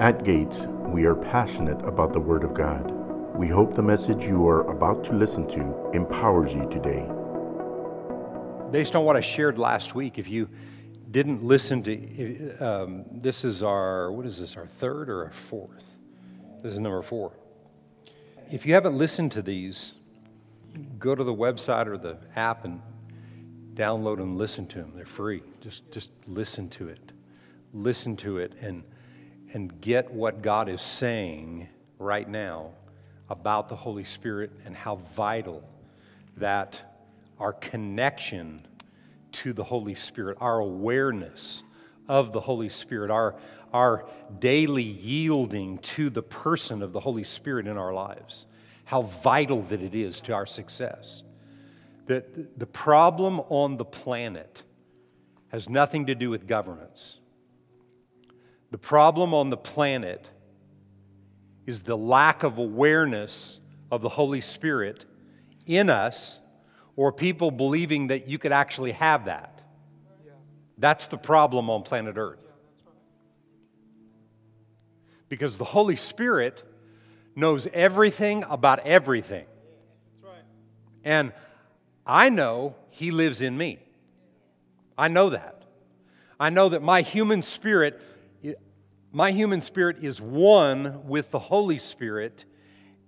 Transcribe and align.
At 0.00 0.24
Gates, 0.24 0.66
we 0.66 1.04
are 1.04 1.14
passionate 1.14 1.80
about 1.84 2.12
the 2.12 2.18
Word 2.18 2.42
of 2.42 2.52
God. 2.52 2.90
We 3.36 3.46
hope 3.46 3.74
the 3.74 3.82
message 3.82 4.24
you 4.24 4.44
are 4.48 4.68
about 4.68 5.04
to 5.04 5.12
listen 5.12 5.46
to 5.50 5.90
empowers 5.94 6.52
you 6.52 6.68
today. 6.68 7.08
Based 8.72 8.96
on 8.96 9.04
what 9.04 9.14
I 9.14 9.20
shared 9.20 9.56
last 9.56 9.94
week, 9.94 10.18
if 10.18 10.28
you 10.28 10.48
didn't 11.12 11.44
listen 11.44 11.80
to, 11.84 12.56
um, 12.58 13.04
this 13.12 13.44
is 13.44 13.62
our, 13.62 14.10
what 14.10 14.26
is 14.26 14.36
this, 14.36 14.56
our 14.56 14.66
third 14.66 15.08
or 15.08 15.26
our 15.26 15.30
fourth? 15.30 15.84
This 16.60 16.72
is 16.72 16.80
number 16.80 17.00
four. 17.00 17.30
If 18.50 18.66
you 18.66 18.74
haven't 18.74 18.98
listened 18.98 19.30
to 19.32 19.42
these, 19.42 19.92
go 20.98 21.14
to 21.14 21.22
the 21.22 21.32
website 21.32 21.86
or 21.86 21.98
the 21.98 22.18
app 22.34 22.64
and 22.64 22.82
download 23.74 24.20
and 24.20 24.36
listen 24.36 24.66
to 24.66 24.78
them. 24.78 24.92
They're 24.96 25.06
free. 25.06 25.44
Just, 25.60 25.88
just 25.92 26.10
listen 26.26 26.68
to 26.70 26.88
it. 26.88 27.12
Listen 27.72 28.16
to 28.16 28.38
it 28.38 28.54
and 28.60 28.82
and 29.54 29.80
get 29.80 30.12
what 30.12 30.42
God 30.42 30.68
is 30.68 30.82
saying 30.82 31.68
right 31.98 32.28
now 32.28 32.72
about 33.30 33.68
the 33.68 33.76
Holy 33.76 34.04
Spirit 34.04 34.50
and 34.66 34.76
how 34.76 34.96
vital 35.16 35.62
that 36.36 36.98
our 37.38 37.52
connection 37.52 38.66
to 39.32 39.52
the 39.52 39.64
Holy 39.64 39.94
Spirit, 39.94 40.36
our 40.40 40.58
awareness 40.58 41.62
of 42.08 42.32
the 42.32 42.40
Holy 42.40 42.68
Spirit, 42.68 43.10
our, 43.10 43.36
our 43.72 44.06
daily 44.40 44.82
yielding 44.82 45.78
to 45.78 46.10
the 46.10 46.22
person 46.22 46.82
of 46.82 46.92
the 46.92 47.00
Holy 47.00 47.24
Spirit 47.24 47.66
in 47.68 47.78
our 47.78 47.94
lives, 47.94 48.46
how 48.84 49.02
vital 49.02 49.62
that 49.62 49.80
it 49.80 49.94
is 49.94 50.20
to 50.22 50.32
our 50.32 50.46
success. 50.46 51.22
That 52.06 52.58
the 52.58 52.66
problem 52.66 53.40
on 53.48 53.76
the 53.76 53.84
planet 53.84 54.62
has 55.48 55.68
nothing 55.68 56.06
to 56.06 56.14
do 56.16 56.28
with 56.28 56.46
governments. 56.46 57.20
The 58.74 58.78
problem 58.78 59.34
on 59.34 59.50
the 59.50 59.56
planet 59.56 60.28
is 61.64 61.84
the 61.84 61.96
lack 61.96 62.42
of 62.42 62.58
awareness 62.58 63.60
of 63.88 64.02
the 64.02 64.08
Holy 64.08 64.40
Spirit 64.40 65.04
in 65.64 65.88
us, 65.88 66.40
or 66.96 67.12
people 67.12 67.52
believing 67.52 68.08
that 68.08 68.26
you 68.26 68.36
could 68.36 68.50
actually 68.50 68.90
have 68.90 69.26
that. 69.26 69.62
That's 70.76 71.06
the 71.06 71.16
problem 71.16 71.70
on 71.70 71.84
planet 71.84 72.16
Earth. 72.18 72.40
Because 75.28 75.56
the 75.56 75.64
Holy 75.64 75.94
Spirit 75.94 76.64
knows 77.36 77.68
everything 77.72 78.42
about 78.42 78.80
everything. 78.80 79.46
And 81.04 81.32
I 82.04 82.28
know 82.28 82.74
He 82.90 83.12
lives 83.12 83.40
in 83.40 83.56
me. 83.56 83.78
I 84.98 85.06
know 85.06 85.30
that. 85.30 85.62
I 86.40 86.50
know 86.50 86.70
that 86.70 86.82
my 86.82 87.02
human 87.02 87.40
spirit 87.42 88.02
my 89.14 89.30
human 89.30 89.60
spirit 89.60 90.02
is 90.02 90.20
one 90.20 91.06
with 91.06 91.30
the 91.30 91.38
Holy 91.38 91.78
Spirit, 91.78 92.44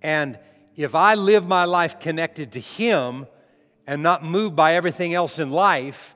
and 0.01 0.39
if 0.77 0.95
I 0.95 1.15
live 1.15 1.45
my 1.45 1.65
life 1.65 1.99
connected 1.99 2.53
to 2.53 2.61
Him 2.61 3.27
and 3.85 4.01
not 4.01 4.23
moved 4.23 4.55
by 4.55 4.75
everything 4.75 5.13
else 5.13 5.37
in 5.37 5.51
life, 5.51 6.15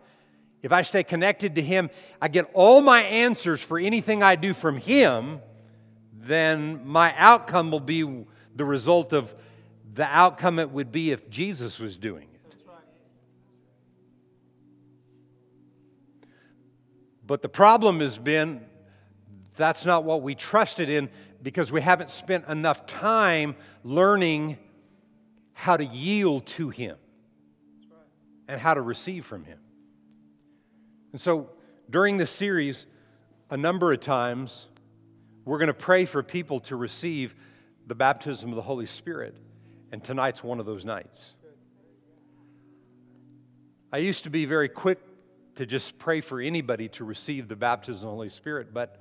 if 0.63 0.71
I 0.71 0.83
stay 0.83 1.03
connected 1.03 1.55
to 1.55 1.61
Him, 1.61 1.89
I 2.21 2.29
get 2.29 2.49
all 2.53 2.79
my 2.79 3.01
answers 3.01 3.59
for 3.59 3.77
anything 3.77 4.23
I 4.23 4.35
do 4.35 4.53
from 4.53 4.77
Him, 4.77 5.41
then 6.13 6.87
my 6.87 7.13
outcome 7.17 7.69
will 7.69 7.81
be 7.81 8.25
the 8.55 8.63
result 8.63 9.11
of 9.11 9.35
the 9.93 10.05
outcome 10.05 10.57
it 10.59 10.71
would 10.71 10.93
be 10.93 11.11
if 11.11 11.29
Jesus 11.29 11.79
was 11.79 11.97
doing 11.97 12.29
it. 12.33 12.55
But 17.27 17.41
the 17.41 17.49
problem 17.49 17.99
has 17.99 18.17
been 18.17 18.61
that's 19.61 19.85
not 19.85 20.03
what 20.03 20.21
we 20.21 20.35
trusted 20.35 20.89
in 20.89 21.09
because 21.41 21.71
we 21.71 21.81
haven't 21.81 22.09
spent 22.09 22.47
enough 22.47 22.85
time 22.85 23.55
learning 23.83 24.57
how 25.53 25.77
to 25.77 25.85
yield 25.85 26.45
to 26.47 26.69
Him 26.69 26.97
and 28.47 28.59
how 28.59 28.73
to 28.73 28.81
receive 28.81 29.25
from 29.25 29.43
Him. 29.45 29.59
And 31.11 31.21
so 31.21 31.49
during 31.89 32.17
this 32.17 32.31
series, 32.31 32.85
a 33.49 33.57
number 33.57 33.91
of 33.91 33.99
times, 33.99 34.67
we're 35.45 35.57
going 35.57 35.67
to 35.67 35.73
pray 35.73 36.05
for 36.05 36.23
people 36.23 36.59
to 36.61 36.75
receive 36.75 37.35
the 37.87 37.95
baptism 37.95 38.49
of 38.49 38.55
the 38.55 38.61
Holy 38.61 38.85
Spirit. 38.85 39.35
And 39.91 40.03
tonight's 40.03 40.43
one 40.43 40.59
of 40.59 40.65
those 40.65 40.85
nights. 40.85 41.33
I 43.91 43.97
used 43.97 44.23
to 44.23 44.29
be 44.29 44.45
very 44.45 44.69
quick 44.69 44.99
to 45.55 45.65
just 45.65 45.99
pray 45.99 46.21
for 46.21 46.39
anybody 46.39 46.87
to 46.89 47.03
receive 47.03 47.49
the 47.49 47.57
baptism 47.57 47.95
of 47.95 48.01
the 48.01 48.07
Holy 48.07 48.29
Spirit, 48.29 48.73
but 48.73 49.00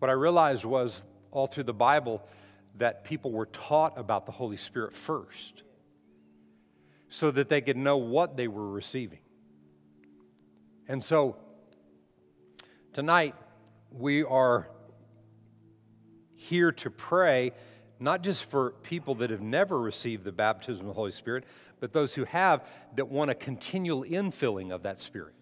what 0.00 0.10
I 0.10 0.14
realized 0.14 0.64
was 0.64 1.04
all 1.30 1.46
through 1.46 1.64
the 1.64 1.72
Bible 1.72 2.26
that 2.78 3.04
people 3.04 3.30
were 3.30 3.46
taught 3.46 3.96
about 3.98 4.26
the 4.26 4.32
Holy 4.32 4.56
Spirit 4.56 4.94
first 4.94 5.62
so 7.10 7.30
that 7.30 7.48
they 7.48 7.60
could 7.60 7.76
know 7.76 7.98
what 7.98 8.36
they 8.36 8.48
were 8.48 8.68
receiving. 8.68 9.18
And 10.88 11.04
so 11.04 11.36
tonight 12.92 13.34
we 13.92 14.24
are 14.24 14.68
here 16.34 16.72
to 16.72 16.90
pray 16.90 17.52
not 17.98 18.22
just 18.22 18.46
for 18.46 18.70
people 18.82 19.16
that 19.16 19.28
have 19.28 19.42
never 19.42 19.78
received 19.78 20.24
the 20.24 20.32
baptism 20.32 20.80
of 20.80 20.86
the 20.86 20.94
Holy 20.94 21.12
Spirit, 21.12 21.44
but 21.78 21.92
those 21.92 22.14
who 22.14 22.24
have 22.24 22.66
that 22.96 23.08
want 23.08 23.30
a 23.30 23.34
continual 23.34 24.02
infilling 24.02 24.72
of 24.72 24.84
that 24.84 24.98
Spirit. 24.98 25.34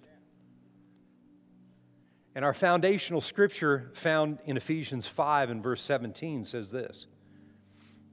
And 2.38 2.44
our 2.44 2.54
foundational 2.54 3.20
scripture 3.20 3.90
found 3.94 4.38
in 4.44 4.56
Ephesians 4.56 5.08
5 5.08 5.50
and 5.50 5.60
verse 5.60 5.82
17 5.82 6.44
says 6.44 6.70
this. 6.70 7.08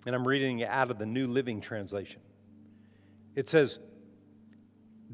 And 0.08 0.16
I'm 0.16 0.28
reading 0.28 0.58
it 0.62 0.68
out 0.68 0.90
of 0.90 0.98
the 0.98 1.06
New 1.06 1.28
Living 1.28 1.62
Translation. 1.62 2.22
It 3.36 3.48
says, 3.48 3.78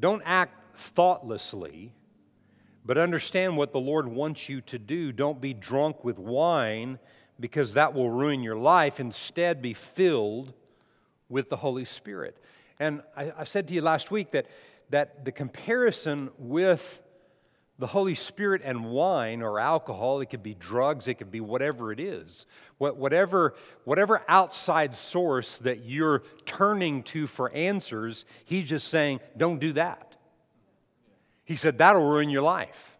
Don't 0.00 0.22
act 0.24 0.78
thoughtlessly, 0.78 1.92
but 2.86 2.96
understand 2.96 3.58
what 3.58 3.74
the 3.74 3.80
Lord 3.80 4.08
wants 4.08 4.48
you 4.48 4.62
to 4.62 4.78
do. 4.78 5.12
Don't 5.12 5.42
be 5.42 5.52
drunk 5.52 6.04
with 6.04 6.18
wine, 6.18 6.98
because 7.38 7.74
that 7.74 7.92
will 7.92 8.08
ruin 8.08 8.42
your 8.42 8.56
life. 8.56 8.98
Instead, 8.98 9.60
be 9.60 9.74
filled 9.74 10.54
with 11.28 11.50
the 11.50 11.56
Holy 11.56 11.84
Spirit. 11.84 12.38
And 12.80 13.02
I, 13.14 13.30
I 13.40 13.44
said 13.44 13.68
to 13.68 13.74
you 13.74 13.82
last 13.82 14.10
week 14.10 14.30
that, 14.30 14.46
that 14.88 15.26
the 15.26 15.32
comparison 15.32 16.30
with 16.38 17.02
the 17.78 17.86
Holy 17.86 18.14
Spirit 18.14 18.62
and 18.64 18.84
wine 18.84 19.42
or 19.42 19.58
alcohol, 19.58 20.20
it 20.20 20.26
could 20.26 20.42
be 20.42 20.54
drugs, 20.54 21.08
it 21.08 21.14
could 21.14 21.30
be 21.30 21.40
whatever 21.40 21.90
it 21.90 21.98
is. 21.98 22.46
Whatever, 22.78 23.54
whatever 23.84 24.22
outside 24.28 24.94
source 24.94 25.56
that 25.58 25.84
you're 25.84 26.22
turning 26.44 27.02
to 27.04 27.26
for 27.26 27.50
answers, 27.52 28.24
he's 28.44 28.66
just 28.68 28.88
saying, 28.88 29.20
don't 29.36 29.58
do 29.58 29.72
that. 29.74 30.14
He 31.44 31.56
said, 31.56 31.78
that'll 31.78 32.08
ruin 32.08 32.30
your 32.30 32.42
life. 32.42 32.96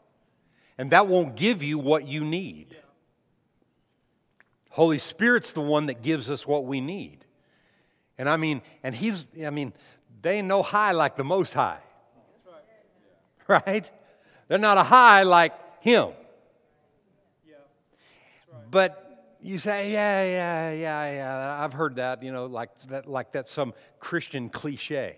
And 0.79 0.91
that 0.93 1.07
won't 1.07 1.37
give 1.37 1.63
you 1.63 1.79
what 1.79 2.09
you 2.09 2.23
need. 2.23 2.77
Holy 4.71 4.99
Spirit's 4.99 5.53
the 5.53 5.61
one 5.61 5.87
that 5.87 6.03
gives 6.03 6.31
us 6.31 6.47
what 6.47 6.65
we 6.65 6.81
need. 6.81 7.25
And 8.17 8.29
I 8.29 8.37
mean, 8.37 8.63
and 8.83 8.95
he's, 8.95 9.27
I 9.45 9.51
mean, 9.51 9.75
they 10.23 10.39
ain't 10.39 10.49
no 10.49 10.63
high 10.63 10.93
like 10.93 11.17
the 11.17 11.25
most 11.25 11.53
high. 11.53 11.79
Right? 13.49 13.91
They're 14.53 14.59
not 14.59 14.77
a 14.77 14.83
high 14.83 15.23
like 15.23 15.55
him. 15.81 16.11
Yeah, 17.49 17.55
right. 18.53 18.71
But 18.71 19.39
you 19.41 19.59
say, 19.59 19.91
yeah, 19.91 20.25
yeah, 20.27 20.73
yeah, 20.73 21.11
yeah. 21.11 21.65
I've 21.65 21.73
heard 21.73 21.97
that, 21.97 22.23
you 22.23 22.33
know, 22.33 22.45
like 22.45 22.79
that, 22.89 23.09
like 23.09 23.33
that's 23.33 23.51
some 23.51 23.73
Christian 23.99 24.51
cliche. 24.51 25.17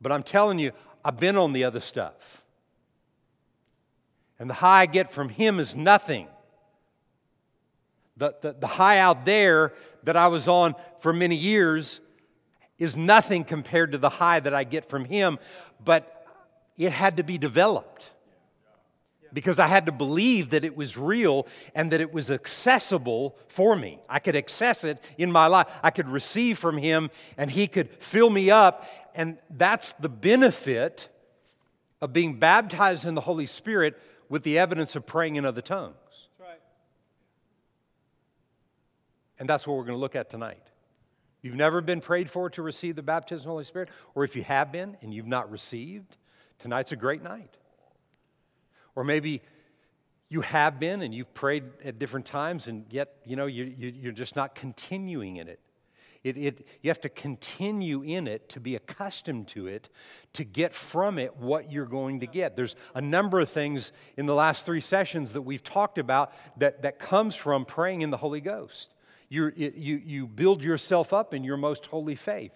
But 0.00 0.12
I'm 0.12 0.22
telling 0.22 0.60
you, 0.60 0.70
I've 1.04 1.16
been 1.16 1.36
on 1.36 1.52
the 1.52 1.64
other 1.64 1.80
stuff. 1.80 2.44
And 4.38 4.48
the 4.48 4.54
high 4.54 4.82
I 4.82 4.86
get 4.86 5.10
from 5.10 5.30
him 5.30 5.58
is 5.58 5.74
nothing. 5.74 6.28
The, 8.18 8.36
the, 8.40 8.52
the 8.52 8.68
high 8.68 8.98
out 8.98 9.24
there 9.24 9.72
that 10.04 10.16
I 10.16 10.28
was 10.28 10.46
on 10.46 10.76
for 11.00 11.12
many 11.12 11.34
years 11.34 12.00
is 12.78 12.96
nothing 12.96 13.42
compared 13.42 13.90
to 13.90 13.98
the 13.98 14.10
high 14.10 14.38
that 14.38 14.54
I 14.54 14.62
get 14.62 14.88
from 14.88 15.04
him. 15.04 15.40
But 15.84 16.13
it 16.76 16.92
had 16.92 17.16
to 17.18 17.22
be 17.22 17.38
developed 17.38 18.10
because 19.32 19.58
I 19.58 19.66
had 19.66 19.86
to 19.86 19.92
believe 19.92 20.50
that 20.50 20.64
it 20.64 20.76
was 20.76 20.96
real 20.96 21.46
and 21.74 21.90
that 21.92 22.00
it 22.00 22.12
was 22.12 22.30
accessible 22.30 23.36
for 23.48 23.74
me. 23.74 23.98
I 24.08 24.20
could 24.20 24.36
access 24.36 24.84
it 24.84 25.02
in 25.18 25.30
my 25.30 25.48
life. 25.48 25.68
I 25.82 25.90
could 25.90 26.08
receive 26.08 26.56
from 26.58 26.78
Him 26.78 27.10
and 27.36 27.50
He 27.50 27.66
could 27.66 27.90
fill 28.02 28.30
me 28.30 28.50
up. 28.50 28.86
And 29.14 29.38
that's 29.50 29.92
the 29.94 30.08
benefit 30.08 31.08
of 32.00 32.12
being 32.12 32.38
baptized 32.38 33.04
in 33.04 33.14
the 33.14 33.20
Holy 33.20 33.46
Spirit 33.46 34.00
with 34.28 34.44
the 34.44 34.58
evidence 34.58 34.96
of 34.96 35.04
praying 35.04 35.36
in 35.36 35.44
other 35.44 35.62
tongues. 35.62 35.94
And 39.38 39.48
that's 39.48 39.66
what 39.66 39.76
we're 39.76 39.84
going 39.84 39.96
to 39.96 40.00
look 40.00 40.16
at 40.16 40.30
tonight. 40.30 40.62
You've 41.42 41.56
never 41.56 41.80
been 41.80 42.00
prayed 42.00 42.30
for 42.30 42.48
to 42.50 42.62
receive 42.62 42.96
the 42.96 43.02
baptism 43.02 43.40
of 43.40 43.44
the 43.44 43.50
Holy 43.50 43.64
Spirit, 43.64 43.90
or 44.14 44.24
if 44.24 44.36
you 44.36 44.44
have 44.44 44.72
been 44.72 44.96
and 45.02 45.12
you've 45.12 45.26
not 45.26 45.50
received, 45.50 46.16
Tonight's 46.58 46.92
a 46.92 46.96
great 46.96 47.22
night. 47.22 47.56
Or 48.94 49.04
maybe 49.04 49.42
you 50.28 50.40
have 50.40 50.80
been 50.80 51.02
and 51.02 51.14
you've 51.14 51.34
prayed 51.34 51.64
at 51.84 51.98
different 51.98 52.26
times, 52.26 52.68
and 52.68 52.86
yet, 52.90 53.16
you 53.24 53.36
know, 53.36 53.46
you, 53.46 53.64
you, 53.64 53.88
you're 53.88 54.12
just 54.12 54.36
not 54.36 54.54
continuing 54.54 55.36
in 55.36 55.48
it. 55.48 55.60
It, 56.22 56.38
it, 56.38 56.66
you 56.80 56.88
have 56.88 57.02
to 57.02 57.10
continue 57.10 58.02
in 58.02 58.26
it 58.26 58.48
to 58.48 58.60
be 58.60 58.76
accustomed 58.76 59.48
to 59.48 59.66
it, 59.66 59.90
to 60.32 60.42
get 60.42 60.72
from 60.72 61.18
it 61.18 61.36
what 61.36 61.70
you're 61.70 61.84
going 61.84 62.20
to 62.20 62.26
get. 62.26 62.56
There's 62.56 62.76
a 62.94 63.00
number 63.02 63.40
of 63.40 63.50
things 63.50 63.92
in 64.16 64.24
the 64.24 64.34
last 64.34 64.64
three 64.64 64.80
sessions 64.80 65.34
that 65.34 65.42
we've 65.42 65.62
talked 65.62 65.98
about 65.98 66.32
that, 66.56 66.80
that 66.80 66.98
comes 66.98 67.36
from 67.36 67.66
praying 67.66 68.00
in 68.00 68.10
the 68.10 68.16
Holy 68.16 68.40
Ghost. 68.40 68.94
you 69.28 69.52
you, 69.54 70.00
you 70.04 70.26
build 70.26 70.62
yourself 70.62 71.12
up 71.12 71.34
in 71.34 71.44
your 71.44 71.58
most 71.58 71.86
holy 71.86 72.14
faith. 72.14 72.52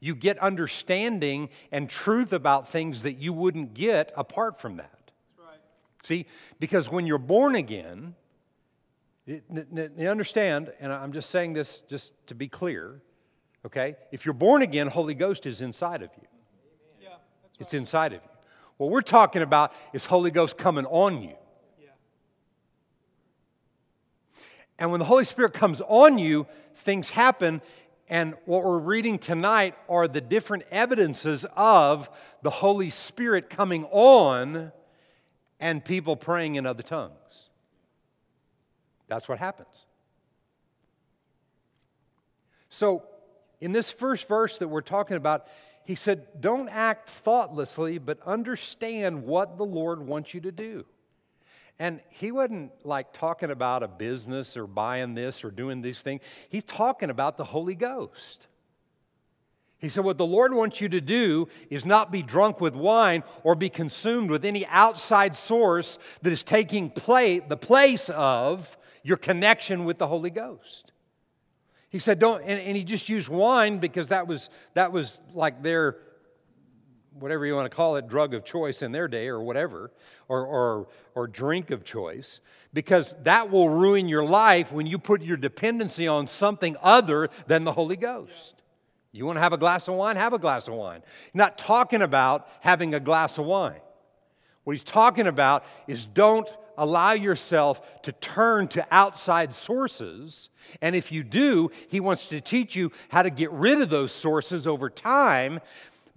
You 0.00 0.14
get 0.14 0.38
understanding 0.38 1.48
and 1.72 1.88
truth 1.90 2.32
about 2.32 2.68
things 2.68 3.02
that 3.02 3.14
you 3.14 3.32
wouldn't 3.32 3.74
get 3.74 4.12
apart 4.16 4.60
from 4.60 4.76
that. 4.76 5.10
Right. 5.38 5.58
See, 6.02 6.26
because 6.60 6.88
when 6.88 7.06
you're 7.06 7.18
born 7.18 7.54
again, 7.54 8.14
you 9.26 10.08
understand, 10.08 10.72
and 10.80 10.92
I'm 10.92 11.12
just 11.12 11.30
saying 11.30 11.52
this 11.52 11.82
just 11.88 12.12
to 12.28 12.34
be 12.34 12.48
clear, 12.48 13.02
Okay? 13.66 13.96
If 14.12 14.24
you're 14.24 14.32
born 14.32 14.62
again, 14.62 14.86
Holy 14.86 15.14
Ghost 15.14 15.46
is 15.46 15.60
inside 15.60 16.02
of 16.02 16.10
you. 16.16 16.28
Yeah, 17.02 17.08
right. 17.08 17.18
It's 17.58 17.74
inside 17.74 18.12
of 18.12 18.22
you. 18.22 18.28
What 18.76 18.90
we're 18.90 19.00
talking 19.00 19.42
about 19.42 19.72
is 19.92 20.04
Holy 20.04 20.30
Ghost 20.30 20.56
coming 20.56 20.86
on 20.86 21.22
you. 21.22 21.34
Yeah. 21.80 21.90
And 24.78 24.90
when 24.90 25.00
the 25.00 25.04
Holy 25.04 25.24
Spirit 25.24 25.52
comes 25.52 25.80
on 25.80 26.18
you, 26.18 26.46
things 26.76 27.10
happen. 27.10 27.60
And 28.08 28.34
what 28.46 28.64
we're 28.64 28.78
reading 28.78 29.18
tonight 29.18 29.74
are 29.88 30.08
the 30.08 30.20
different 30.20 30.64
evidences 30.70 31.44
of 31.56 32.08
the 32.42 32.50
Holy 32.50 32.90
Spirit 32.90 33.50
coming 33.50 33.84
on 33.86 34.72
and 35.60 35.84
people 35.84 36.16
praying 36.16 36.54
in 36.54 36.64
other 36.64 36.82
tongues. 36.82 37.12
That's 39.08 39.28
what 39.28 39.38
happens. 39.38 39.84
So, 42.70 43.04
in 43.60 43.72
this 43.72 43.90
first 43.90 44.28
verse 44.28 44.58
that 44.58 44.68
we're 44.68 44.82
talking 44.82 45.16
about, 45.16 45.46
he 45.84 45.94
said, 45.94 46.40
Don't 46.40 46.68
act 46.68 47.10
thoughtlessly, 47.10 47.98
but 47.98 48.20
understand 48.26 49.24
what 49.24 49.56
the 49.56 49.64
Lord 49.64 50.06
wants 50.06 50.32
you 50.34 50.40
to 50.42 50.52
do. 50.52 50.84
And 51.78 52.00
he 52.10 52.32
wasn't 52.32 52.72
like 52.84 53.12
talking 53.12 53.50
about 53.50 53.82
a 53.82 53.88
business 53.88 54.56
or 54.56 54.66
buying 54.66 55.14
this 55.14 55.44
or 55.44 55.50
doing 55.50 55.80
these 55.80 56.00
things. 56.00 56.22
He's 56.48 56.64
talking 56.64 57.10
about 57.10 57.36
the 57.36 57.44
Holy 57.44 57.76
Ghost. 57.76 58.48
He 59.78 59.88
said, 59.88 60.04
What 60.04 60.18
the 60.18 60.26
Lord 60.26 60.52
wants 60.52 60.80
you 60.80 60.88
to 60.88 61.00
do 61.00 61.46
is 61.70 61.86
not 61.86 62.10
be 62.10 62.22
drunk 62.22 62.60
with 62.60 62.74
wine 62.74 63.22
or 63.44 63.54
be 63.54 63.68
consumed 63.68 64.28
with 64.28 64.44
any 64.44 64.66
outside 64.66 65.36
source 65.36 66.00
that 66.22 66.32
is 66.32 66.42
taking 66.42 66.90
play, 66.90 67.38
the 67.38 67.56
place 67.56 68.10
of 68.10 68.76
your 69.04 69.16
connection 69.16 69.84
with 69.84 69.98
the 69.98 70.06
Holy 70.08 70.30
Ghost. 70.30 70.92
He 71.90 72.00
said, 72.00 72.18
don't, 72.18 72.42
and, 72.42 72.60
and 72.60 72.76
he 72.76 72.84
just 72.84 73.08
used 73.08 73.28
wine 73.28 73.78
because 73.78 74.08
that 74.08 74.26
was, 74.26 74.50
that 74.74 74.92
was 74.92 75.22
like 75.32 75.62
their, 75.62 75.96
whatever 77.20 77.46
you 77.46 77.54
want 77.54 77.70
to 77.70 77.74
call 77.74 77.96
it, 77.96 78.08
drug 78.08 78.34
of 78.34 78.44
choice 78.44 78.82
in 78.82 78.92
their 78.92 79.08
day 79.08 79.28
or 79.28 79.40
whatever, 79.40 79.90
or, 80.28 80.44
or, 80.46 80.88
or 81.14 81.26
drink 81.26 81.70
of 81.70 81.84
choice, 81.84 82.40
because 82.72 83.14
that 83.22 83.50
will 83.50 83.68
ruin 83.68 84.08
your 84.08 84.24
life 84.24 84.72
when 84.72 84.86
you 84.86 84.98
put 84.98 85.22
your 85.22 85.36
dependency 85.36 86.06
on 86.06 86.26
something 86.26 86.76
other 86.82 87.30
than 87.46 87.64
the 87.64 87.72
Holy 87.72 87.96
Ghost. 87.96 88.62
You 89.12 89.26
want 89.26 89.36
to 89.36 89.40
have 89.40 89.52
a 89.52 89.58
glass 89.58 89.88
of 89.88 89.94
wine? 89.94 90.16
Have 90.16 90.34
a 90.34 90.38
glass 90.38 90.68
of 90.68 90.74
wine. 90.74 91.02
Not 91.34 91.58
talking 91.58 92.02
about 92.02 92.46
having 92.60 92.94
a 92.94 93.00
glass 93.00 93.38
of 93.38 93.46
wine. 93.46 93.80
What 94.64 94.76
he's 94.76 94.84
talking 94.84 95.26
about 95.26 95.64
is 95.86 96.04
don't 96.04 96.48
allow 96.78 97.12
yourself 97.12 98.02
to 98.02 98.12
turn 98.12 98.68
to 98.68 98.86
outside 98.90 99.52
sources. 99.52 100.50
And 100.80 100.94
if 100.94 101.10
you 101.10 101.24
do, 101.24 101.70
He 101.88 102.00
wants 102.00 102.28
to 102.28 102.40
teach 102.40 102.76
you 102.76 102.92
how 103.08 103.22
to 103.22 103.30
get 103.30 103.50
rid 103.50 103.82
of 103.82 103.90
those 103.90 104.12
sources 104.12 104.66
over 104.66 104.88
time. 104.88 105.60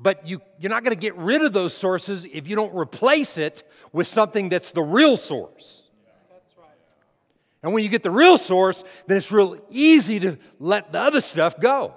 But 0.02 0.26
you, 0.26 0.42
you're 0.60 0.72
not 0.72 0.84
going 0.84 0.96
to 0.96 1.00
get 1.00 1.16
rid 1.16 1.44
of 1.44 1.54
those 1.54 1.76
sources 1.76 2.26
if 2.26 2.48
you 2.48 2.56
don't 2.56 2.74
replace 2.74 3.38
it 3.38 3.70
with 3.94 4.08
something 4.08 4.50
that's 4.50 4.72
the 4.72 4.82
real 4.82 5.16
source. 5.16 5.84
And 7.62 7.74
when 7.74 7.84
you 7.84 7.90
get 7.90 8.02
the 8.02 8.10
real 8.10 8.40
source, 8.40 8.84
then 9.06 9.18
it's 9.18 9.32
real 9.32 9.62
easy 9.70 10.20
to 10.22 10.38
let 10.60 10.92
the 10.92 11.00
other 11.00 11.22
stuff 11.22 11.60
go. 11.60 11.94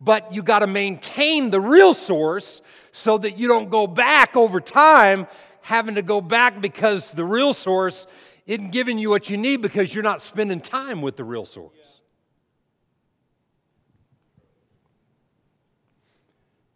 But 0.00 0.32
you 0.32 0.44
got 0.44 0.60
to 0.60 0.68
maintain 0.68 1.50
the 1.50 1.60
real 1.60 1.94
source 1.94 2.62
so 2.92 3.18
that 3.18 3.36
you 3.36 3.48
don't 3.48 3.70
go 3.70 3.88
back 3.88 4.36
over 4.36 4.60
time 4.60 5.26
having 5.62 5.96
to 5.96 6.02
go 6.02 6.20
back 6.20 6.60
because 6.60 7.10
the 7.10 7.24
real 7.24 7.52
source 7.52 8.06
isn't 8.46 8.70
giving 8.70 8.98
you 8.98 9.10
what 9.10 9.28
you 9.28 9.36
need 9.36 9.60
because 9.60 9.92
you're 9.92 10.04
not 10.04 10.22
spending 10.22 10.60
time 10.60 11.02
with 11.02 11.16
the 11.16 11.24
real 11.24 11.44
source. 11.44 11.74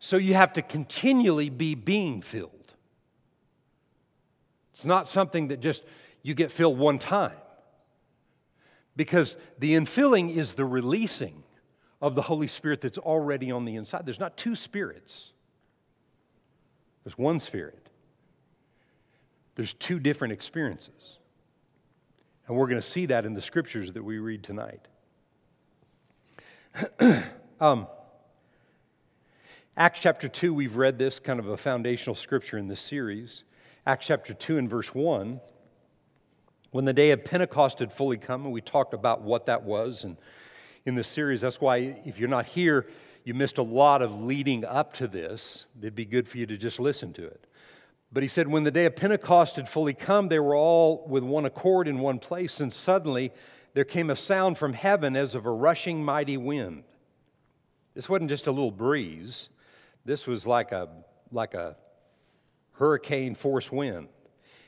So 0.04 0.18
you 0.18 0.34
have 0.34 0.52
to 0.52 0.60
continually 0.60 1.48
be 1.48 1.74
being 1.74 2.20
filled. 2.20 2.74
It's 4.74 4.84
not 4.84 5.08
something 5.08 5.48
that 5.48 5.60
just 5.60 5.82
you 6.20 6.34
get 6.34 6.52
filled 6.52 6.78
one 6.78 6.98
time. 6.98 7.38
Because 8.96 9.38
the 9.60 9.72
infilling 9.72 10.36
is 10.36 10.52
the 10.52 10.66
releasing 10.66 11.42
of 12.02 12.14
the 12.14 12.20
Holy 12.20 12.48
Spirit 12.48 12.82
that's 12.82 12.98
already 12.98 13.50
on 13.50 13.64
the 13.64 13.76
inside. 13.76 14.04
There's 14.04 14.20
not 14.20 14.36
two 14.36 14.54
spirits, 14.54 15.32
there's 17.02 17.16
one 17.16 17.40
spirit. 17.40 17.88
There's 19.54 19.72
two 19.72 19.98
different 19.98 20.34
experiences. 20.34 21.16
And 22.46 22.58
we're 22.58 22.66
going 22.66 22.76
to 22.76 22.86
see 22.86 23.06
that 23.06 23.24
in 23.24 23.32
the 23.32 23.40
scriptures 23.40 23.92
that 23.92 24.04
we 24.04 24.18
read 24.18 24.42
tonight. 24.42 24.86
um, 27.58 27.86
Acts 29.76 29.98
chapter 29.98 30.28
2, 30.28 30.54
we've 30.54 30.76
read 30.76 30.98
this 30.98 31.18
kind 31.18 31.40
of 31.40 31.48
a 31.48 31.56
foundational 31.56 32.14
scripture 32.14 32.58
in 32.58 32.68
this 32.68 32.80
series. 32.80 33.42
Acts 33.84 34.06
chapter 34.06 34.32
2 34.32 34.56
and 34.56 34.70
verse 34.70 34.94
1. 34.94 35.40
When 36.70 36.84
the 36.84 36.92
day 36.92 37.10
of 37.10 37.24
Pentecost 37.24 37.80
had 37.80 37.92
fully 37.92 38.16
come, 38.16 38.44
and 38.44 38.52
we 38.52 38.60
talked 38.60 38.94
about 38.94 39.22
what 39.22 39.46
that 39.46 39.64
was 39.64 40.04
and 40.04 40.16
in 40.84 40.94
this 40.94 41.08
series, 41.08 41.40
that's 41.40 41.60
why 41.60 42.00
if 42.04 42.20
you're 42.20 42.28
not 42.28 42.46
here, 42.46 42.86
you 43.24 43.34
missed 43.34 43.58
a 43.58 43.64
lot 43.64 44.00
of 44.00 44.22
leading 44.22 44.64
up 44.64 44.94
to 44.94 45.08
this. 45.08 45.66
It'd 45.80 45.96
be 45.96 46.04
good 46.04 46.28
for 46.28 46.38
you 46.38 46.46
to 46.46 46.56
just 46.56 46.78
listen 46.78 47.12
to 47.14 47.24
it. 47.24 47.44
But 48.12 48.22
he 48.22 48.28
said, 48.28 48.46
when 48.46 48.62
the 48.62 48.70
day 48.70 48.86
of 48.86 48.94
Pentecost 48.94 49.56
had 49.56 49.68
fully 49.68 49.94
come, 49.94 50.28
they 50.28 50.38
were 50.38 50.54
all 50.54 51.04
with 51.08 51.24
one 51.24 51.46
accord 51.46 51.88
in 51.88 51.98
one 51.98 52.20
place, 52.20 52.60
and 52.60 52.72
suddenly 52.72 53.32
there 53.72 53.82
came 53.82 54.10
a 54.10 54.14
sound 54.14 54.56
from 54.56 54.72
heaven 54.72 55.16
as 55.16 55.34
of 55.34 55.46
a 55.46 55.50
rushing 55.50 56.04
mighty 56.04 56.36
wind. 56.36 56.84
This 57.94 58.08
wasn't 58.08 58.31
just 58.31 58.46
a 58.46 58.52
little 58.52 58.70
breeze, 58.70 59.48
this 60.05 60.27
was 60.27 60.46
like 60.46 60.73
a, 60.73 60.89
like 61.31 61.55
a 61.55 61.77
hurricane 62.73 63.34
force 63.34 63.70
wind. 63.70 64.08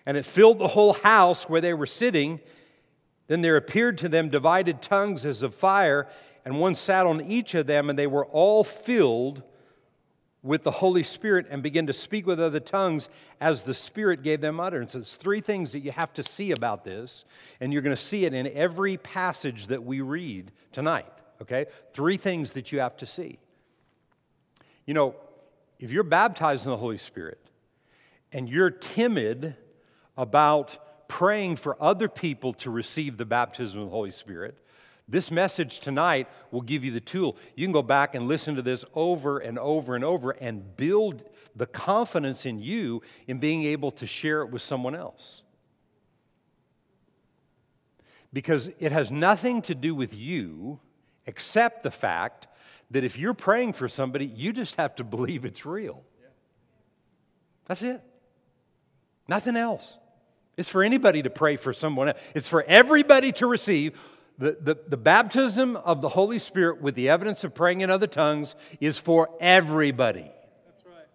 And 0.06 0.16
it 0.16 0.24
filled 0.24 0.58
the 0.58 0.68
whole 0.68 0.92
house 0.92 1.48
where 1.48 1.60
they 1.60 1.74
were 1.74 1.86
sitting. 1.86 2.40
Then 3.26 3.42
there 3.42 3.56
appeared 3.56 3.98
to 3.98 4.08
them 4.08 4.28
divided 4.28 4.80
tongues 4.80 5.24
as 5.24 5.42
of 5.42 5.54
fire, 5.54 6.06
and 6.44 6.60
one 6.60 6.76
sat 6.76 7.06
on 7.06 7.20
each 7.20 7.54
of 7.54 7.66
them, 7.66 7.90
and 7.90 7.98
they 7.98 8.06
were 8.06 8.26
all 8.26 8.62
filled 8.62 9.42
with 10.44 10.62
the 10.62 10.70
Holy 10.70 11.02
Spirit 11.02 11.46
and 11.50 11.60
began 11.60 11.88
to 11.88 11.92
speak 11.92 12.24
with 12.24 12.38
other 12.38 12.60
tongues 12.60 13.08
as 13.40 13.62
the 13.62 13.74
Spirit 13.74 14.22
gave 14.22 14.40
them 14.40 14.60
utterance. 14.60 14.94
It's 14.94 15.16
three 15.16 15.40
things 15.40 15.72
that 15.72 15.80
you 15.80 15.90
have 15.90 16.12
to 16.14 16.22
see 16.22 16.52
about 16.52 16.84
this, 16.84 17.24
and 17.60 17.72
you're 17.72 17.82
going 17.82 17.96
to 17.96 18.00
see 18.00 18.24
it 18.24 18.32
in 18.32 18.46
every 18.54 18.96
passage 18.96 19.66
that 19.66 19.82
we 19.82 20.02
read 20.02 20.52
tonight, 20.70 21.12
okay? 21.42 21.66
Three 21.92 22.16
things 22.16 22.52
that 22.52 22.70
you 22.70 22.78
have 22.78 22.96
to 22.98 23.06
see. 23.06 23.40
You 24.86 24.94
know, 24.94 25.16
if 25.78 25.90
you're 25.90 26.02
baptized 26.02 26.64
in 26.64 26.70
the 26.70 26.76
Holy 26.76 26.98
Spirit 26.98 27.38
and 28.32 28.48
you're 28.48 28.70
timid 28.70 29.56
about 30.16 31.08
praying 31.08 31.56
for 31.56 31.80
other 31.82 32.08
people 32.08 32.52
to 32.54 32.70
receive 32.70 33.16
the 33.16 33.24
baptism 33.24 33.80
of 33.80 33.86
the 33.86 33.90
Holy 33.90 34.10
Spirit, 34.10 34.58
this 35.08 35.30
message 35.30 35.78
tonight 35.78 36.28
will 36.50 36.62
give 36.62 36.84
you 36.84 36.90
the 36.90 37.00
tool. 37.00 37.36
You 37.54 37.64
can 37.64 37.72
go 37.72 37.82
back 37.82 38.14
and 38.14 38.26
listen 38.26 38.56
to 38.56 38.62
this 38.62 38.84
over 38.94 39.38
and 39.38 39.58
over 39.58 39.94
and 39.94 40.04
over 40.04 40.32
and 40.32 40.76
build 40.76 41.22
the 41.54 41.66
confidence 41.66 42.44
in 42.44 42.58
you 42.58 43.02
in 43.28 43.38
being 43.38 43.64
able 43.64 43.92
to 43.92 44.06
share 44.06 44.42
it 44.42 44.50
with 44.50 44.62
someone 44.62 44.96
else. 44.96 45.42
Because 48.32 48.68
it 48.80 48.90
has 48.90 49.10
nothing 49.10 49.62
to 49.62 49.74
do 49.74 49.94
with 49.94 50.12
you 50.12 50.80
except 51.26 51.82
the 51.84 51.90
fact 51.90 52.48
that 52.90 53.04
if 53.04 53.18
you're 53.18 53.34
praying 53.34 53.72
for 53.72 53.88
somebody, 53.88 54.26
you 54.26 54.52
just 54.52 54.76
have 54.76 54.94
to 54.96 55.04
believe 55.04 55.44
it's 55.44 55.66
real. 55.66 56.02
That's 57.66 57.82
it. 57.82 58.00
Nothing 59.28 59.56
else. 59.56 59.98
It's 60.56 60.68
for 60.68 60.82
anybody 60.82 61.22
to 61.22 61.30
pray 61.30 61.56
for 61.56 61.72
someone 61.72 62.08
else. 62.08 62.18
It's 62.34 62.48
for 62.48 62.62
everybody 62.62 63.32
to 63.32 63.46
receive 63.46 63.98
the, 64.38 64.56
the, 64.60 64.78
the 64.88 64.96
baptism 64.96 65.76
of 65.76 66.00
the 66.00 66.08
Holy 66.08 66.38
Spirit 66.38 66.80
with 66.80 66.94
the 66.94 67.08
evidence 67.08 67.42
of 67.42 67.54
praying 67.54 67.80
in 67.80 67.90
other 67.90 68.06
tongues 68.06 68.54
is 68.80 68.98
for 68.98 69.30
everybody. 69.40 70.30
That's 70.66 70.86
right. 70.86 71.06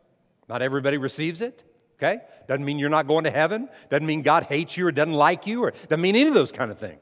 Not 0.50 0.62
everybody 0.62 0.98
receives 0.98 1.42
it, 1.42 1.63
Okay? 2.01 2.20
Doesn't 2.48 2.66
mean 2.66 2.80
you're 2.80 2.90
not 2.90 3.08
going 3.08 3.25
to 3.25 3.32
heaven. 3.32 3.70
Doesn't 3.90 4.08
mean 4.08 4.24
God 4.24 4.44
hates 4.44 4.75
you 4.75 4.88
or 4.88 4.92
doesn't 4.92 5.13
like 5.13 5.46
you 5.46 5.63
or 5.63 5.72
doesn't 5.72 6.01
mean 6.01 6.16
any 6.16 6.28
of 6.28 6.34
those 6.34 6.51
kind 6.51 6.72
of 6.72 6.80
things. 6.80 7.00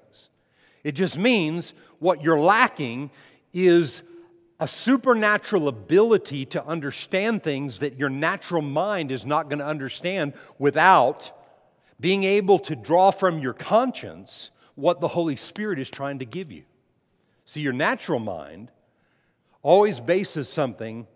It 0.83 0.93
just 0.93 1.17
means 1.17 1.73
what 1.99 2.21
you're 2.21 2.39
lacking 2.39 3.11
is 3.53 4.01
a 4.59 4.67
supernatural 4.67 5.67
ability 5.67 6.45
to 6.45 6.65
understand 6.65 7.43
things 7.43 7.79
that 7.79 7.97
your 7.97 8.09
natural 8.09 8.61
mind 8.61 9.11
is 9.11 9.25
not 9.25 9.49
going 9.49 9.59
to 9.59 9.65
understand 9.65 10.33
without 10.57 11.31
being 11.99 12.23
able 12.23 12.59
to 12.59 12.75
draw 12.75 13.11
from 13.11 13.39
your 13.39 13.53
conscience 13.53 14.51
what 14.75 14.99
the 14.99 15.07
Holy 15.07 15.35
Spirit 15.35 15.79
is 15.79 15.89
trying 15.89 16.19
to 16.19 16.25
give 16.25 16.51
you. 16.51 16.63
See, 17.45 17.61
your 17.61 17.73
natural 17.73 18.19
mind 18.19 18.71
always 19.61 19.99
bases 19.99 20.49
something 20.49 21.07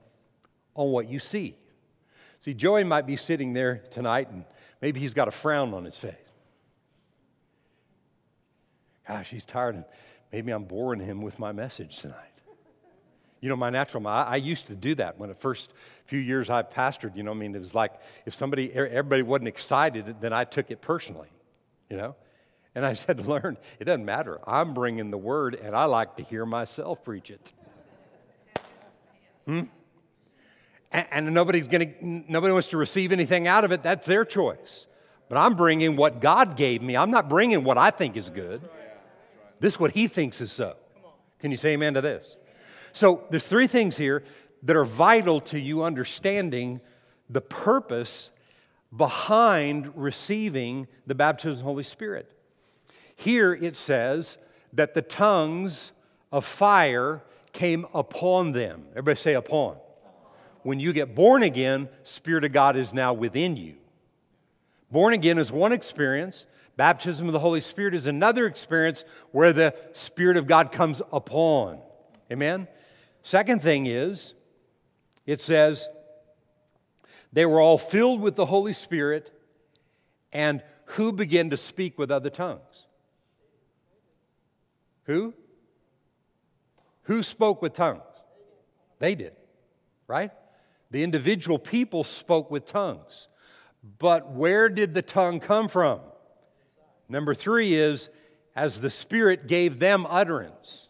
on 0.75 0.91
what 0.91 1.09
you 1.09 1.19
see. 1.19 1.55
See, 2.41 2.53
Joey 2.53 2.83
might 2.83 3.05
be 3.05 3.15
sitting 3.15 3.53
there 3.53 3.83
tonight 3.91 4.29
and 4.29 4.43
maybe 4.81 4.99
he's 4.99 5.13
got 5.13 5.27
a 5.27 5.31
frown 5.31 5.73
on 5.73 5.85
his 5.85 5.97
face. 5.97 6.13
Gosh, 9.07 9.29
he's 9.29 9.45
tired 9.45 9.75
and 9.75 9.85
maybe 10.31 10.51
I'm 10.51 10.63
boring 10.63 10.99
him 10.99 11.21
with 11.21 11.39
my 11.39 11.51
message 11.51 11.99
tonight. 11.99 12.32
You 13.43 13.49
know, 13.49 13.57
my 13.57 13.69
natural 13.69 14.01
mind, 14.01 14.29
I, 14.29 14.37
used 14.37 14.67
to 14.67 14.73
do 14.73 14.95
that 14.95 15.19
when 15.19 15.27
the 15.27 15.35
first 15.35 15.73
few 16.05 16.17
years 16.17 16.49
I 16.49 16.63
pastored. 16.63 17.17
You 17.17 17.23
know, 17.23 17.31
I 17.31 17.33
mean, 17.33 17.53
it 17.53 17.59
was 17.59 17.75
like 17.75 17.91
if 18.25 18.33
somebody, 18.33 18.71
everybody 18.71 19.21
wasn't 19.21 19.49
excited, 19.49 20.15
then 20.21 20.31
I 20.31 20.45
took 20.45 20.71
it 20.71 20.79
personally, 20.79 21.27
you 21.89 21.97
know? 21.97 22.15
And 22.73 22.85
I 22.85 22.93
said 22.93 23.17
to 23.17 23.23
learn, 23.23 23.57
it 23.81 23.83
doesn't 23.83 24.05
matter. 24.05 24.39
I'm 24.47 24.73
bringing 24.73 25.11
the 25.11 25.17
word 25.17 25.55
and 25.55 25.75
I 25.75 25.83
like 25.83 26.15
to 26.15 26.23
hear 26.23 26.45
myself 26.45 27.03
preach 27.03 27.31
it. 27.31 27.51
Hmm? 29.45 29.63
And, 30.93 31.07
and 31.11 31.33
nobody's 31.33 31.67
to, 31.67 31.93
nobody 32.01 32.53
wants 32.53 32.69
to 32.69 32.77
receive 32.77 33.11
anything 33.11 33.45
out 33.45 33.65
of 33.65 33.73
it. 33.73 33.83
That's 33.83 34.07
their 34.07 34.23
choice. 34.23 34.87
But 35.27 35.37
I'm 35.37 35.55
bringing 35.55 35.97
what 35.97 36.21
God 36.21 36.55
gave 36.55 36.81
me. 36.81 36.95
I'm 36.95 37.11
not 37.11 37.27
bringing 37.27 37.65
what 37.65 37.77
I 37.77 37.91
think 37.91 38.15
is 38.15 38.29
good. 38.29 38.61
This 39.59 39.73
is 39.73 39.79
what 39.81 39.91
He 39.91 40.07
thinks 40.07 40.39
is 40.39 40.53
so. 40.53 40.77
Can 41.39 41.51
you 41.51 41.57
say 41.57 41.71
amen 41.71 41.95
to 41.95 42.01
this? 42.01 42.37
So 42.93 43.23
there's 43.29 43.47
three 43.47 43.67
things 43.67 43.97
here 43.97 44.23
that 44.63 44.75
are 44.75 44.85
vital 44.85 45.41
to 45.41 45.59
you 45.59 45.83
understanding 45.83 46.79
the 47.29 47.41
purpose 47.41 48.29
behind 48.95 49.91
receiving 49.95 50.87
the 51.07 51.15
baptism 51.15 51.51
of 51.51 51.57
the 51.57 51.63
Holy 51.63 51.83
Spirit. 51.83 52.29
Here 53.15 53.53
it 53.53 53.75
says 53.75 54.37
that 54.73 54.93
the 54.93 55.01
tongues 55.01 55.91
of 56.31 56.45
fire 56.45 57.23
came 57.51 57.85
upon 57.93 58.51
them. 58.51 58.85
Everybody 58.91 59.19
say 59.19 59.33
upon. 59.33 59.77
When 60.61 60.79
you 60.79 60.93
get 60.93 61.13
born 61.13 61.43
again, 61.43 61.89
Spirit 62.03 62.45
of 62.45 62.53
God 62.53 62.77
is 62.77 62.93
now 62.93 63.13
within 63.13 63.57
you. 63.57 63.75
Born 64.91 65.13
again 65.13 65.37
is 65.39 65.51
one 65.51 65.73
experience. 65.73 66.45
Baptism 66.77 67.27
of 67.27 67.33
the 67.33 67.39
Holy 67.39 67.61
Spirit 67.61 67.93
is 67.93 68.07
another 68.07 68.45
experience 68.45 69.03
where 69.31 69.53
the 69.53 69.75
Spirit 69.93 70.37
of 70.37 70.47
God 70.47 70.71
comes 70.71 71.01
upon. 71.11 71.79
Amen? 72.31 72.67
Second 73.23 73.63
thing 73.63 73.85
is, 73.85 74.33
it 75.25 75.39
says, 75.39 75.87
they 77.31 77.45
were 77.45 77.59
all 77.59 77.77
filled 77.77 78.21
with 78.21 78.35
the 78.35 78.45
Holy 78.45 78.73
Spirit, 78.73 79.31
and 80.31 80.61
who 80.85 81.11
began 81.11 81.49
to 81.49 81.57
speak 81.57 81.97
with 81.97 82.11
other 82.11 82.29
tongues? 82.29 82.85
Who? 85.05 85.33
Who 87.03 87.23
spoke 87.23 87.61
with 87.61 87.73
tongues? 87.73 88.01
They 88.99 89.15
did, 89.15 89.33
right? 90.07 90.31
The 90.91 91.03
individual 91.03 91.57
people 91.57 92.03
spoke 92.03 92.51
with 92.51 92.65
tongues. 92.65 93.27
But 93.99 94.31
where 94.31 94.69
did 94.69 94.93
the 94.93 95.01
tongue 95.01 95.39
come 95.39 95.67
from? 95.67 95.99
Number 97.09 97.33
three 97.33 97.73
is 97.73 98.09
as 98.55 98.79
the 98.79 98.89
Spirit 98.89 99.47
gave 99.47 99.79
them 99.79 100.05
utterance. 100.09 100.87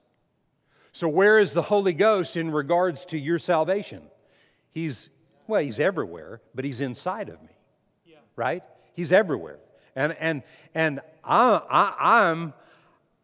So, 0.94 1.08
where 1.08 1.40
is 1.40 1.54
the 1.54 1.62
Holy 1.64 1.94
Ghost 1.94 2.38
in 2.38 2.52
regards 2.52 3.04
to 3.06 3.18
your 3.18 3.40
salvation? 3.40 4.04
He's, 4.70 5.10
well, 5.48 5.62
he's 5.62 5.80
everywhere, 5.80 6.40
but 6.54 6.66
he's 6.66 6.82
inside 6.82 7.30
of 7.30 7.42
me, 7.42 7.50
yeah. 8.06 8.18
right? 8.36 8.64
He's 8.94 9.12
everywhere. 9.12 9.58
And, 9.96 10.16
and, 10.20 10.44
and 10.76 11.00
I, 11.24 11.62
I, 11.70 12.30
I'm, 12.30 12.54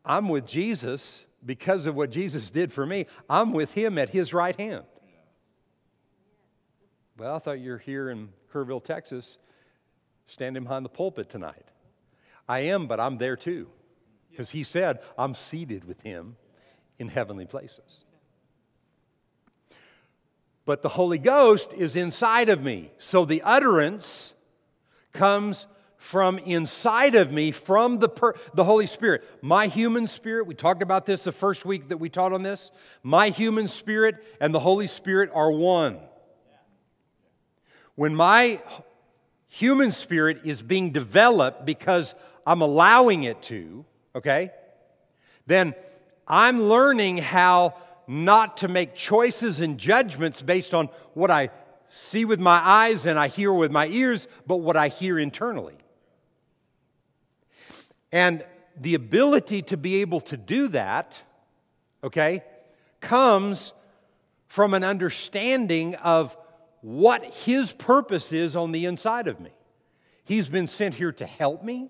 I'm 0.03 0.29
with 0.29 0.47
Jesus 0.47 1.23
because 1.45 1.85
of 1.85 1.95
what 1.95 2.09
Jesus 2.09 2.49
did 2.49 2.73
for 2.73 2.87
me. 2.87 3.05
I'm 3.29 3.53
with 3.53 3.71
him 3.73 3.99
at 3.99 4.09
his 4.09 4.33
right 4.33 4.55
hand. 4.55 4.83
Well, 7.19 7.35
I 7.35 7.39
thought 7.39 7.59
you're 7.59 7.77
here 7.77 8.09
in 8.09 8.29
Kerrville, 8.51 8.83
Texas, 8.83 9.37
standing 10.25 10.63
behind 10.63 10.85
the 10.85 10.89
pulpit 10.89 11.29
tonight. 11.29 11.65
I 12.47 12.61
am, 12.61 12.87
but 12.87 12.99
I'm 12.99 13.19
there 13.19 13.35
too. 13.35 13.67
Because 14.31 14.49
he 14.49 14.63
said, 14.63 15.01
I'm 15.19 15.35
seated 15.35 15.83
with 15.83 16.01
him 16.01 16.35
in 16.99 17.07
heavenly 17.07 17.45
places. 17.45 18.03
But 20.65 20.83
the 20.83 20.89
Holy 20.89 21.17
Ghost 21.17 21.73
is 21.73 21.95
inside 21.95 22.49
of 22.49 22.61
me. 22.61 22.91
So 22.99 23.25
the 23.25 23.41
utterance 23.41 24.33
comes 25.13 25.65
from 25.97 26.37
inside 26.39 27.15
of 27.15 27.31
me 27.31 27.51
from 27.51 27.99
the, 27.99 28.07
per- 28.07 28.35
the 28.53 28.63
Holy 28.63 28.85
Spirit. 28.85 29.23
My 29.41 29.67
human 29.67 30.07
spirit, 30.07 30.45
we 30.45 30.55
talked 30.55 30.81
about 30.81 31.05
this 31.05 31.23
the 31.23 31.31
first 31.31 31.65
week 31.65 31.89
that 31.89 31.97
we 31.97 32.09
taught 32.09 32.33
on 32.33 32.43
this. 32.43 32.71
My 33.03 33.29
human 33.29 33.67
spirit 33.67 34.23
and 34.39 34.53
the 34.53 34.59
Holy 34.59 34.87
Spirit 34.87 35.29
are 35.33 35.51
one. 35.51 35.97
When 37.95 38.15
my 38.15 38.61
human 39.47 39.91
spirit 39.91 40.41
is 40.45 40.61
being 40.61 40.91
developed 40.91 41.65
because 41.65 42.15
I'm 42.45 42.61
allowing 42.61 43.23
it 43.23 43.41
to, 43.43 43.85
okay, 44.15 44.51
then 45.47 45.73
I'm 46.29 46.63
learning 46.63 47.17
how 47.17 47.75
not 48.07 48.57
to 48.57 48.67
make 48.67 48.95
choices 48.95 49.61
and 49.61 49.77
judgments 49.77 50.41
based 50.41 50.73
on 50.73 50.89
what 51.13 51.31
I 51.31 51.49
see 51.89 52.25
with 52.25 52.39
my 52.39 52.59
eyes 52.63 53.05
and 53.05 53.17
I 53.17 53.27
hear 53.27 53.51
with 53.51 53.71
my 53.71 53.87
ears, 53.87 54.27
but 54.45 54.57
what 54.57 54.77
I 54.77 54.89
hear 54.89 55.17
internally. 55.17 55.77
And 58.11 58.45
the 58.79 58.95
ability 58.95 59.63
to 59.63 59.77
be 59.77 60.01
able 60.01 60.21
to 60.21 60.37
do 60.37 60.69
that, 60.69 61.19
okay, 62.03 62.43
comes 63.01 63.73
from 64.47 64.73
an 64.73 64.83
understanding 64.83 65.95
of 65.95 66.35
what 66.81 67.23
His 67.25 67.73
purpose 67.73 68.31
is 68.33 68.55
on 68.55 68.71
the 68.71 68.85
inside 68.85 69.27
of 69.27 69.39
me. 69.39 69.51
He's 70.23 70.47
been 70.47 70.67
sent 70.67 70.95
here 70.95 71.11
to 71.13 71.25
help 71.25 71.63
me, 71.63 71.89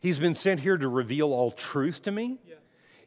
He's 0.00 0.18
been 0.18 0.34
sent 0.34 0.60
here 0.60 0.76
to 0.76 0.86
reveal 0.86 1.32
all 1.32 1.50
truth 1.50 2.02
to 2.02 2.12
me. 2.12 2.38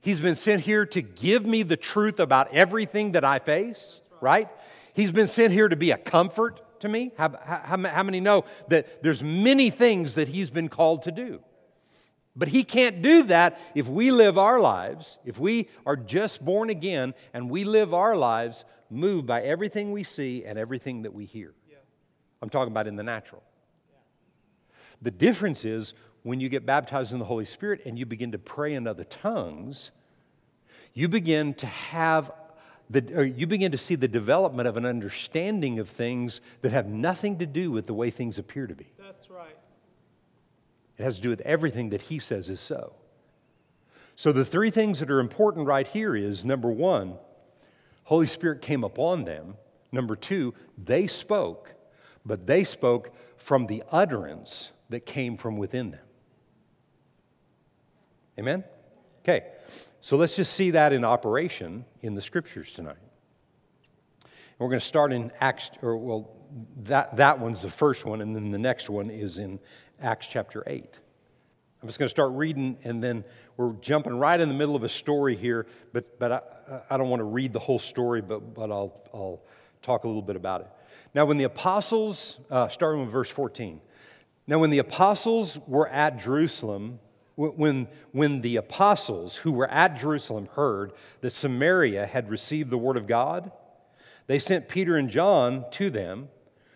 He's 0.02 0.20
been 0.20 0.36
sent 0.36 0.62
here 0.62 0.86
to 0.88 1.02
give 1.02 1.46
me 1.46 1.64
the 1.64 1.78
truth 1.78 2.20
about 2.20 2.54
everything 2.54 3.14
that 3.14 3.24
I 3.24 3.40
face, 3.40 4.02
right? 4.22 4.50
He's 4.94 5.12
been 5.12 5.28
sent 5.28 5.54
here 5.54 5.68
to 5.68 5.76
be 5.76 5.92
a 5.92 5.98
comfort 5.98 6.62
to 6.82 6.88
me. 6.90 7.12
How, 7.18 7.38
how, 7.44 7.78
how, 7.78 8.04
many 8.04 8.20
know 8.20 8.46
that 8.70 9.04
there's 9.04 9.22
many 9.22 9.70
things 9.70 10.16
that 10.16 10.28
he's 10.28 10.50
been 10.50 10.70
called 10.70 11.04
to 11.04 11.12
do? 11.12 11.42
But 12.36 12.50
he 12.50 12.64
can't 12.64 13.02
do 13.02 13.24
that 13.24 13.60
if 13.74 13.88
we 13.88 14.12
live 14.12 14.38
our 14.38 14.60
lives, 14.60 15.18
if 15.26 15.40
we 15.40 15.70
are 15.88 15.96
just 15.96 16.44
born 16.46 16.70
again 16.70 17.16
and 17.34 17.50
we 17.50 17.64
live 17.64 17.96
our 17.96 18.16
lives 18.16 18.64
moved 18.92 19.26
by 19.26 19.42
everything 19.42 19.92
we 19.92 20.04
see 20.04 20.46
and 20.46 20.60
everything 20.60 21.02
that 21.02 21.14
we 21.14 21.26
hear. 21.26 21.54
I'm 22.42 22.50
talking 22.50 22.72
about 22.72 22.86
in 22.86 22.96
the 22.96 23.04
natural. 23.04 23.42
The 25.02 25.12
difference 25.12 25.66
is 25.66 25.94
when 26.28 26.42
you 26.42 26.50
get 26.50 26.66
baptized 26.66 27.14
in 27.14 27.20
the 27.20 27.26
Holy 27.26 27.46
Spirit 27.46 27.82
and 27.86 27.98
you 27.98 28.06
begin 28.06 28.34
to 28.34 28.38
pray 28.38 28.74
in 28.74 28.86
other 28.86 29.06
tongues, 29.06 29.92
you 30.94 31.08
begin 31.08 31.54
to 31.54 31.66
have 31.66 32.32
the, 32.90 33.02
or 33.16 33.24
you 33.24 33.48
begin 33.48 33.72
to 33.72 33.78
see 33.78 33.96
the 33.96 34.10
development 34.10 34.68
of 34.68 34.76
an 34.76 34.86
understanding 34.86 35.80
of 35.80 35.88
things 35.88 36.42
that 36.64 36.74
have 36.74 36.88
nothing 36.88 37.38
to 37.38 37.46
do 37.46 37.72
with 37.72 37.88
the 37.88 37.94
way 37.94 38.12
things 38.12 38.38
appear 38.38 38.68
to 38.68 38.76
be. 38.76 38.88
That's 39.00 39.30
right. 39.30 39.56
It 40.98 41.04
has 41.04 41.16
to 41.16 41.22
do 41.22 41.30
with 41.30 41.40
everything 41.42 41.92
that 41.92 42.02
he 42.02 42.20
says 42.20 42.50
is 42.50 42.60
so. 42.60 42.94
So 44.18 44.34
the 44.34 44.44
three 44.44 44.70
things 44.70 45.00
that 45.00 45.10
are 45.10 45.22
important 45.22 45.66
right 45.66 45.88
here 45.88 46.14
is 46.14 46.44
number 46.44 46.70
one, 46.70 47.16
Holy 48.04 48.28
Spirit 48.28 48.62
came 48.62 48.84
upon 48.84 49.24
them. 49.24 49.56
Number 49.94 50.18
two, 50.18 50.54
they 50.78 51.08
spoke, 51.08 51.74
but 52.26 52.48
they 52.48 52.66
spoke 52.66 53.12
from 53.38 53.68
the 53.68 53.82
utterance 53.94 54.74
that 54.90 55.06
came 55.06 55.38
from 55.38 55.56
within 55.56 55.92
them. 55.92 56.02
Amen? 58.40 58.64
Okay, 59.24 59.48
so 60.00 60.16
let's 60.16 60.36
just 60.36 60.54
see 60.54 60.72
that 60.72 60.94
in 60.94 61.04
operation 61.04 61.86
in 62.02 62.14
the 62.14 62.22
scriptures 62.22 62.72
tonight. 62.72 62.96
And 64.24 64.60
we're 64.60 64.70
going 64.70 64.80
to 64.80 64.86
start 64.86 65.12
in 65.12 65.32
Acts, 65.40 65.72
or 65.82 65.98
well, 65.98 66.36
that, 66.84 67.18
that 67.18 67.40
one's 67.40 67.62
the 67.62 67.70
first 67.70 68.06
one, 68.06 68.22
and 68.22 68.36
then 68.36 68.52
the 68.52 68.58
next 68.58 68.90
one 68.90 69.10
is 69.10 69.38
in 69.38 69.60
Acts 70.02 70.28
chapter 70.28 70.64
8. 70.66 71.00
I'm 71.82 71.88
just 71.88 72.00
going 72.00 72.08
to 72.08 72.10
start 72.10 72.32
reading, 72.34 72.78
and 72.84 73.04
then 73.04 73.24
we're 73.56 73.74
jumping 73.74 74.18
right 74.18 74.40
in 74.40 74.50
the 74.50 74.56
middle 74.56 74.76
of 74.76 74.84
a 74.84 74.90
story 74.90 75.36
here, 75.36 75.68
but, 75.94 76.18
but 76.20 76.32
I, 76.32 76.42
I 76.92 76.98
don't 76.98 77.10
want 77.10 77.20
to 77.20 77.26
read 77.26 77.54
the 77.54 77.60
whole 77.60 77.80
story, 77.80 78.22
but, 78.22 78.54
but 78.54 78.72
I'll, 78.72 79.02
I'll 79.14 79.42
talk 79.82 80.04
a 80.04 80.08
little 80.08 80.22
bit 80.22 80.36
about 80.36 80.62
it. 80.62 80.68
Now, 81.14 81.26
when 81.26 81.38
the 81.38 81.44
apostles, 81.44 82.38
uh, 82.50 82.68
starting 82.70 83.02
with 83.02 83.12
verse 83.12 83.30
14, 83.30 83.82
now 84.48 84.60
when 84.60 84.70
the 84.70 84.80
apostles 84.80 85.60
were 85.68 85.88
at 85.90 86.20
Jerusalem, 86.20 87.00
when, 87.38 87.88
when 88.12 88.42
the 88.42 88.56
apostles 88.56 89.38
who 89.38 89.52
were 89.52 89.70
at 89.70 90.00
Jerusalem 90.00 90.50
heard 90.54 90.92
that 91.22 91.30
Samaria 91.30 92.08
had 92.08 92.30
received 92.30 92.72
the 92.72 92.80
word 92.80 92.98
of 92.98 93.06
God, 93.06 93.52
they 94.26 94.40
sent 94.40 94.68
Peter 94.68 94.98
and 94.98 95.10
John 95.10 95.66
to 95.72 95.92
them, 95.92 96.30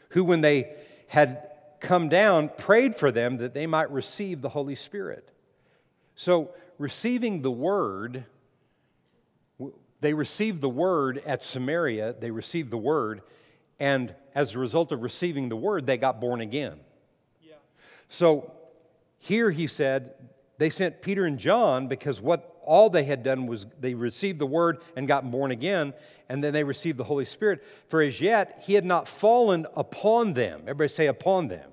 who, 0.09 0.23
when 0.23 0.41
they 0.41 0.75
had 1.07 1.49
come 1.79 2.09
down, 2.09 2.51
prayed 2.57 2.95
for 2.95 3.11
them 3.11 3.37
that 3.37 3.53
they 3.53 3.65
might 3.65 3.91
receive 3.91 4.41
the 4.41 4.49
Holy 4.49 4.75
Spirit. 4.75 5.31
So, 6.15 6.51
receiving 6.77 7.41
the 7.41 7.51
word, 7.51 8.25
they 9.99 10.13
received 10.13 10.61
the 10.61 10.69
word 10.69 11.23
at 11.25 11.41
Samaria, 11.41 12.15
they 12.19 12.29
received 12.29 12.69
the 12.69 12.77
word, 12.77 13.21
and 13.79 14.13
as 14.35 14.53
a 14.53 14.59
result 14.59 14.91
of 14.91 15.01
receiving 15.01 15.49
the 15.49 15.55
word, 15.55 15.87
they 15.87 15.97
got 15.97 16.21
born 16.21 16.39
again. 16.39 16.79
Yeah. 17.41 17.55
So, 18.09 18.51
here 19.17 19.49
he 19.49 19.65
said, 19.65 20.13
they 20.61 20.69
sent 20.69 21.01
Peter 21.01 21.25
and 21.25 21.39
John 21.39 21.87
because 21.87 22.21
what 22.21 22.59
all 22.63 22.91
they 22.91 23.03
had 23.03 23.23
done 23.23 23.47
was 23.47 23.65
they 23.79 23.95
received 23.95 24.37
the 24.37 24.45
word 24.45 24.77
and 24.95 25.07
got 25.07 25.31
born 25.31 25.49
again, 25.49 25.91
and 26.29 26.43
then 26.43 26.53
they 26.53 26.63
received 26.63 26.99
the 26.99 27.03
Holy 27.03 27.25
Spirit. 27.25 27.63
For 27.87 28.03
as 28.03 28.21
yet 28.21 28.61
he 28.63 28.75
had 28.75 28.85
not 28.85 29.07
fallen 29.07 29.65
upon 29.75 30.35
them. 30.35 30.61
Everybody 30.65 30.89
say 30.89 31.07
upon 31.07 31.47
them. 31.47 31.67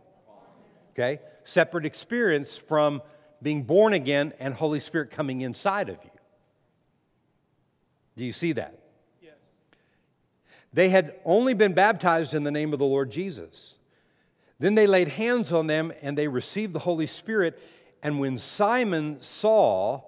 Okay? 0.92 1.20
Separate 1.44 1.84
experience 1.84 2.56
from 2.56 3.02
being 3.42 3.62
born 3.62 3.92
again 3.92 4.32
and 4.40 4.54
Holy 4.54 4.80
Spirit 4.80 5.10
coming 5.10 5.42
inside 5.42 5.90
of 5.90 5.98
you. 6.02 6.10
Do 8.16 8.24
you 8.24 8.32
see 8.32 8.52
that? 8.52 8.78
Yes. 9.22 9.34
They 10.72 10.88
had 10.88 11.16
only 11.26 11.52
been 11.52 11.74
baptized 11.74 12.32
in 12.32 12.42
the 12.42 12.50
name 12.50 12.72
of 12.72 12.78
the 12.78 12.86
Lord 12.86 13.10
Jesus. 13.10 13.74
Then 14.58 14.74
they 14.74 14.86
laid 14.86 15.08
hands 15.08 15.52
on 15.52 15.66
them 15.66 15.92
and 16.00 16.16
they 16.16 16.26
received 16.26 16.72
the 16.72 16.80
Holy 16.80 17.06
Spirit 17.06 17.60
and 18.02 18.20
when 18.20 18.38
Simon 18.38 19.18
saw 19.20 20.02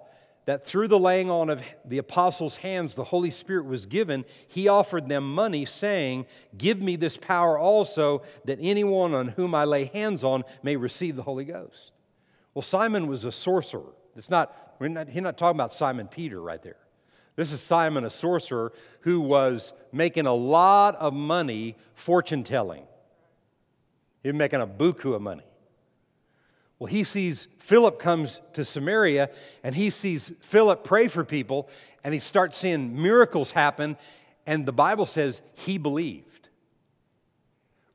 that 0.45 0.65
through 0.65 0.87
the 0.87 0.99
laying 0.99 1.29
on 1.29 1.49
of 1.49 1.61
the 1.85 1.99
apostles' 1.99 2.57
hands 2.57 2.95
the 2.95 3.03
Holy 3.03 3.31
Spirit 3.31 3.65
was 3.65 3.85
given, 3.85 4.25
he 4.47 4.67
offered 4.67 5.07
them 5.07 5.35
money, 5.35 5.65
saying, 5.65 6.25
Give 6.57 6.81
me 6.81 6.95
this 6.95 7.15
power 7.15 7.57
also, 7.57 8.23
that 8.45 8.57
anyone 8.61 9.13
on 9.13 9.29
whom 9.29 9.53
I 9.53 9.65
lay 9.65 9.85
hands 9.85 10.23
on 10.23 10.43
may 10.63 10.75
receive 10.75 11.15
the 11.15 11.23
Holy 11.23 11.45
Ghost. 11.45 11.91
Well, 12.53 12.63
Simon 12.63 13.07
was 13.07 13.23
a 13.23 13.31
sorcerer. 13.31 13.93
It's 14.15 14.29
not, 14.29 14.75
we're 14.79 14.87
not, 14.87 15.07
he's 15.07 15.21
not 15.21 15.37
talking 15.37 15.57
about 15.57 15.71
Simon 15.71 16.07
Peter 16.07 16.41
right 16.41 16.61
there. 16.61 16.77
This 17.35 17.53
is 17.53 17.61
Simon, 17.61 18.03
a 18.03 18.09
sorcerer, 18.09 18.73
who 19.01 19.21
was 19.21 19.73
making 19.91 20.25
a 20.25 20.33
lot 20.33 20.95
of 20.95 21.13
money 21.13 21.77
fortune 21.93 22.43
telling. 22.43 22.83
He 24.21 24.29
was 24.29 24.35
making 24.35 24.61
a 24.61 24.67
buku 24.67 25.15
of 25.15 25.21
money. 25.21 25.43
Well, 26.81 26.87
he 26.87 27.03
sees 27.03 27.47
Philip 27.59 27.99
comes 27.99 28.41
to 28.53 28.65
Samaria 28.65 29.29
and 29.63 29.75
he 29.75 29.91
sees 29.91 30.31
Philip 30.39 30.83
pray 30.83 31.09
for 31.09 31.23
people 31.23 31.69
and 32.03 32.11
he 32.11 32.19
starts 32.19 32.57
seeing 32.57 32.99
miracles 32.99 33.51
happen. 33.51 33.97
And 34.47 34.65
the 34.65 34.73
Bible 34.73 35.05
says 35.05 35.43
he 35.53 35.77
believed. 35.77 36.49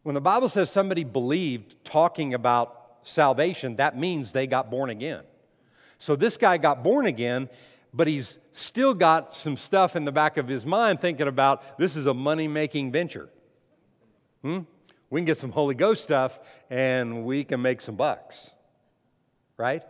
When 0.05 0.15
the 0.15 0.21
Bible 0.21 0.49
says 0.49 0.71
somebody 0.71 1.03
believed 1.03 1.75
talking 1.83 2.33
about 2.33 2.99
salvation, 3.03 3.75
that 3.75 3.99
means 3.99 4.31
they 4.31 4.47
got 4.47 4.71
born 4.71 4.91
again. 4.91 5.25
So 5.99 6.15
this 6.15 6.37
guy 6.37 6.57
got 6.57 6.85
born 6.85 7.07
again, 7.07 7.49
but 7.93 8.07
he's 8.07 8.39
still 8.53 8.95
got 8.95 9.37
some 9.37 9.57
stuff 9.57 9.97
in 9.97 10.05
the 10.05 10.13
back 10.13 10.37
of 10.37 10.47
his 10.47 10.65
mind 10.65 11.01
thinking 11.01 11.27
about 11.27 11.77
this 11.77 11.97
is 11.97 12.07
a 12.07 12.15
money 12.15 12.47
making 12.47 12.93
venture. 12.93 13.31
Hmm? 14.43 14.61
We 15.11 15.21
can 15.21 15.25
get 15.25 15.39
some 15.39 15.51
Holy 15.51 15.75
Ghost 15.75 16.05
stuff 16.05 16.39
and 16.71 17.25
we 17.25 17.43
can 17.43 17.61
make 17.61 17.81
some 17.81 17.97
bucks 17.97 18.53
right? 19.59 19.83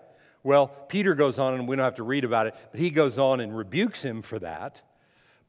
Well, 0.42 0.68
Peter 0.68 1.14
goes 1.14 1.38
on, 1.38 1.54
and 1.54 1.66
we 1.66 1.76
don't 1.76 1.84
have 1.84 1.96
to 1.96 2.02
read 2.02 2.24
about 2.24 2.46
it, 2.46 2.54
but 2.70 2.80
he 2.80 2.90
goes 2.90 3.18
on 3.18 3.40
and 3.40 3.56
rebukes 3.56 4.02
him 4.02 4.22
for 4.22 4.38
that. 4.38 4.80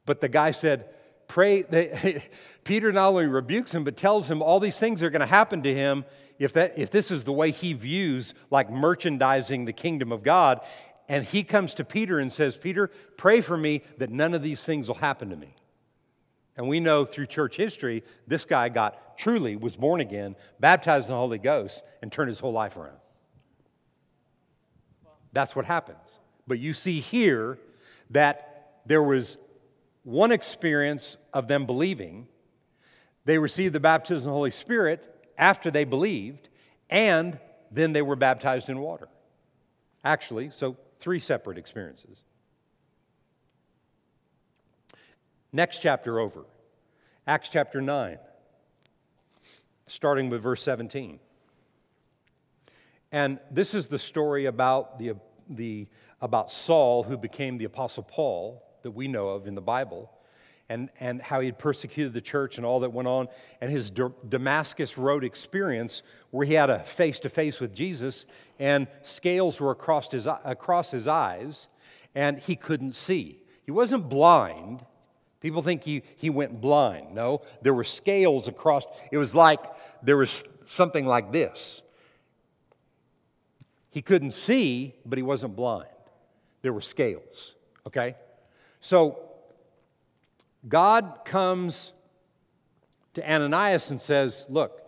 But 0.06 0.20
the 0.20 0.28
guy 0.28 0.50
said, 0.50 0.88
Pray. 1.28 1.62
They, 1.70 2.24
Peter 2.64 2.92
not 2.92 3.08
only 3.08 3.26
rebukes 3.26 3.74
him, 3.74 3.84
but 3.84 3.96
tells 3.96 4.28
him 4.28 4.42
all 4.42 4.60
these 4.60 4.78
things 4.78 5.02
are 5.02 5.10
going 5.10 5.20
to 5.20 5.26
happen 5.26 5.62
to 5.62 5.74
him 5.74 6.04
if, 6.38 6.52
that, 6.54 6.78
if 6.78 6.90
this 6.90 7.10
is 7.10 7.24
the 7.24 7.32
way 7.32 7.50
he 7.50 7.72
views 7.72 8.34
like 8.50 8.70
merchandising 8.70 9.64
the 9.64 9.72
kingdom 9.72 10.12
of 10.12 10.22
God. 10.22 10.60
And 11.08 11.24
he 11.24 11.44
comes 11.44 11.74
to 11.74 11.84
Peter 11.84 12.18
and 12.18 12.30
says, 12.30 12.56
Peter, 12.56 12.90
pray 13.16 13.40
for 13.40 13.56
me 13.56 13.82
that 13.96 14.10
none 14.10 14.34
of 14.34 14.42
these 14.42 14.64
things 14.64 14.88
will 14.88 14.96
happen 14.96 15.30
to 15.30 15.36
me. 15.36 15.54
And 16.58 16.68
we 16.68 16.80
know 16.80 17.06
through 17.06 17.26
church 17.26 17.56
history, 17.56 18.02
this 18.26 18.44
guy 18.44 18.68
got 18.68 19.16
truly 19.16 19.56
was 19.56 19.76
born 19.76 20.00
again, 20.00 20.36
baptized 20.60 21.08
in 21.08 21.14
the 21.14 21.18
Holy 21.18 21.38
Ghost, 21.38 21.82
and 22.02 22.12
turned 22.12 22.28
his 22.28 22.40
whole 22.40 22.52
life 22.52 22.76
around. 22.76 22.98
That's 25.32 25.54
what 25.54 25.64
happens. 25.64 25.98
But 26.46 26.58
you 26.58 26.72
see 26.74 27.00
here 27.00 27.58
that 28.10 28.80
there 28.86 29.02
was 29.02 29.36
one 30.02 30.32
experience 30.32 31.18
of 31.34 31.48
them 31.48 31.66
believing. 31.66 32.26
They 33.24 33.38
received 33.38 33.74
the 33.74 33.80
baptism 33.80 34.28
of 34.28 34.32
the 34.32 34.36
Holy 34.36 34.50
Spirit 34.50 35.30
after 35.36 35.70
they 35.70 35.84
believed, 35.84 36.48
and 36.88 37.38
then 37.70 37.92
they 37.92 38.02
were 38.02 38.16
baptized 38.16 38.70
in 38.70 38.80
water. 38.80 39.08
Actually, 40.04 40.50
so 40.50 40.76
three 40.98 41.18
separate 41.18 41.58
experiences. 41.58 42.18
Next 45.52 45.78
chapter 45.78 46.18
over, 46.18 46.44
Acts 47.26 47.48
chapter 47.48 47.80
9, 47.80 48.18
starting 49.86 50.30
with 50.30 50.42
verse 50.42 50.62
17. 50.62 51.20
And 53.12 53.38
this 53.50 53.74
is 53.74 53.86
the 53.86 53.98
story 53.98 54.46
about, 54.46 54.98
the, 54.98 55.14
the, 55.48 55.86
about 56.20 56.50
Saul, 56.50 57.02
who 57.02 57.16
became 57.16 57.58
the 57.58 57.64
Apostle 57.64 58.02
Paul 58.02 58.62
that 58.82 58.90
we 58.90 59.08
know 59.08 59.28
of 59.28 59.46
in 59.46 59.54
the 59.54 59.62
Bible, 59.62 60.10
and, 60.68 60.90
and 61.00 61.22
how 61.22 61.40
he 61.40 61.46
had 61.46 61.58
persecuted 61.58 62.12
the 62.12 62.20
church 62.20 62.58
and 62.58 62.66
all 62.66 62.80
that 62.80 62.92
went 62.92 63.08
on, 63.08 63.28
and 63.60 63.70
his 63.70 63.90
Damascus 64.28 64.98
Road 64.98 65.24
experience, 65.24 66.02
where 66.30 66.46
he 66.46 66.52
had 66.52 66.68
a 66.68 66.80
face 66.80 67.18
to 67.20 67.30
face 67.30 67.60
with 67.60 67.74
Jesus, 67.74 68.26
and 68.58 68.86
scales 69.02 69.58
were 69.60 69.70
across 69.70 70.12
his, 70.12 70.26
across 70.44 70.90
his 70.90 71.08
eyes, 71.08 71.68
and 72.14 72.38
he 72.38 72.56
couldn't 72.56 72.94
see. 72.94 73.42
He 73.64 73.72
wasn't 73.72 74.08
blind. 74.08 74.84
People 75.40 75.62
think 75.62 75.84
he, 75.84 76.02
he 76.16 76.28
went 76.28 76.60
blind. 76.60 77.14
No, 77.14 77.42
there 77.62 77.74
were 77.74 77.84
scales 77.84 78.48
across. 78.48 78.84
It 79.10 79.16
was 79.16 79.34
like 79.34 79.64
there 80.02 80.16
was 80.18 80.44
something 80.64 81.06
like 81.06 81.32
this 81.32 81.80
he 83.90 84.02
couldn't 84.02 84.32
see, 84.32 84.94
but 85.06 85.18
he 85.18 85.22
wasn't 85.22 85.56
blind. 85.56 85.88
There 86.62 86.72
were 86.72 86.80
scales, 86.80 87.54
okay? 87.86 88.16
So 88.80 89.18
God 90.66 91.20
comes 91.24 91.92
to 93.14 93.32
Ananias 93.32 93.90
and 93.90 94.00
says, 94.00 94.44
Look, 94.48 94.82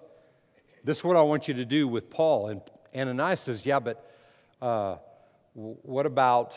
this 0.84 0.98
is 0.98 1.04
what 1.04 1.16
I 1.16 1.22
want 1.22 1.48
you 1.48 1.54
to 1.54 1.64
do 1.64 1.88
with 1.88 2.10
Paul. 2.10 2.48
And 2.48 2.60
Ananias 2.94 3.40
says, 3.40 3.64
Yeah, 3.64 3.78
but 3.78 4.10
uh, 4.60 4.96
what 5.54 6.06
about. 6.06 6.54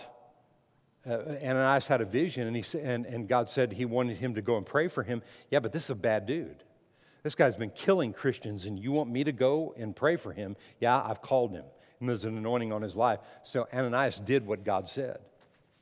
Uh, 1.05 1.35
Ananias 1.43 1.85
had 1.85 1.99
a 1.99 2.05
vision, 2.05 2.47
and, 2.47 2.55
he, 2.55 2.79
and, 2.79 3.05
and 3.05 3.27
God 3.27 3.49
said 3.49 3.73
he 3.73 3.83
wanted 3.83 4.15
him 4.15 4.35
to 4.35 4.41
go 4.41 4.55
and 4.55 4.65
pray 4.65 4.87
for 4.87 5.03
him. 5.03 5.21
Yeah, 5.51 5.59
but 5.59 5.73
this 5.73 5.83
is 5.83 5.89
a 5.89 5.95
bad 5.95 6.25
dude. 6.25 6.63
This 7.23 7.35
guy's 7.35 7.57
been 7.57 7.71
killing 7.71 8.13
Christians, 8.13 8.67
and 8.67 8.79
you 8.79 8.93
want 8.93 9.09
me 9.09 9.25
to 9.25 9.33
go 9.33 9.75
and 9.77 9.93
pray 9.93 10.15
for 10.15 10.31
him? 10.31 10.55
Yeah, 10.79 11.03
I've 11.03 11.21
called 11.21 11.51
him 11.51 11.65
and 11.99 12.09
there's 12.09 12.25
an 12.25 12.37
anointing 12.37 12.71
on 12.71 12.81
his 12.81 12.95
life. 12.95 13.19
So 13.43 13.67
Ananias 13.73 14.19
did 14.19 14.45
what 14.45 14.63
God 14.63 14.89
said. 14.89 15.19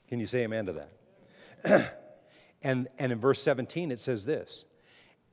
Can 0.08 0.20
you 0.20 0.26
say 0.26 0.44
amen 0.44 0.68
to 0.68 0.74
that? 1.64 1.98
and, 2.62 2.88
and 3.00 3.12
in 3.12 3.20
verse 3.20 3.42
17, 3.42 3.92
it 3.92 4.00
says 4.00 4.26
this 4.26 4.66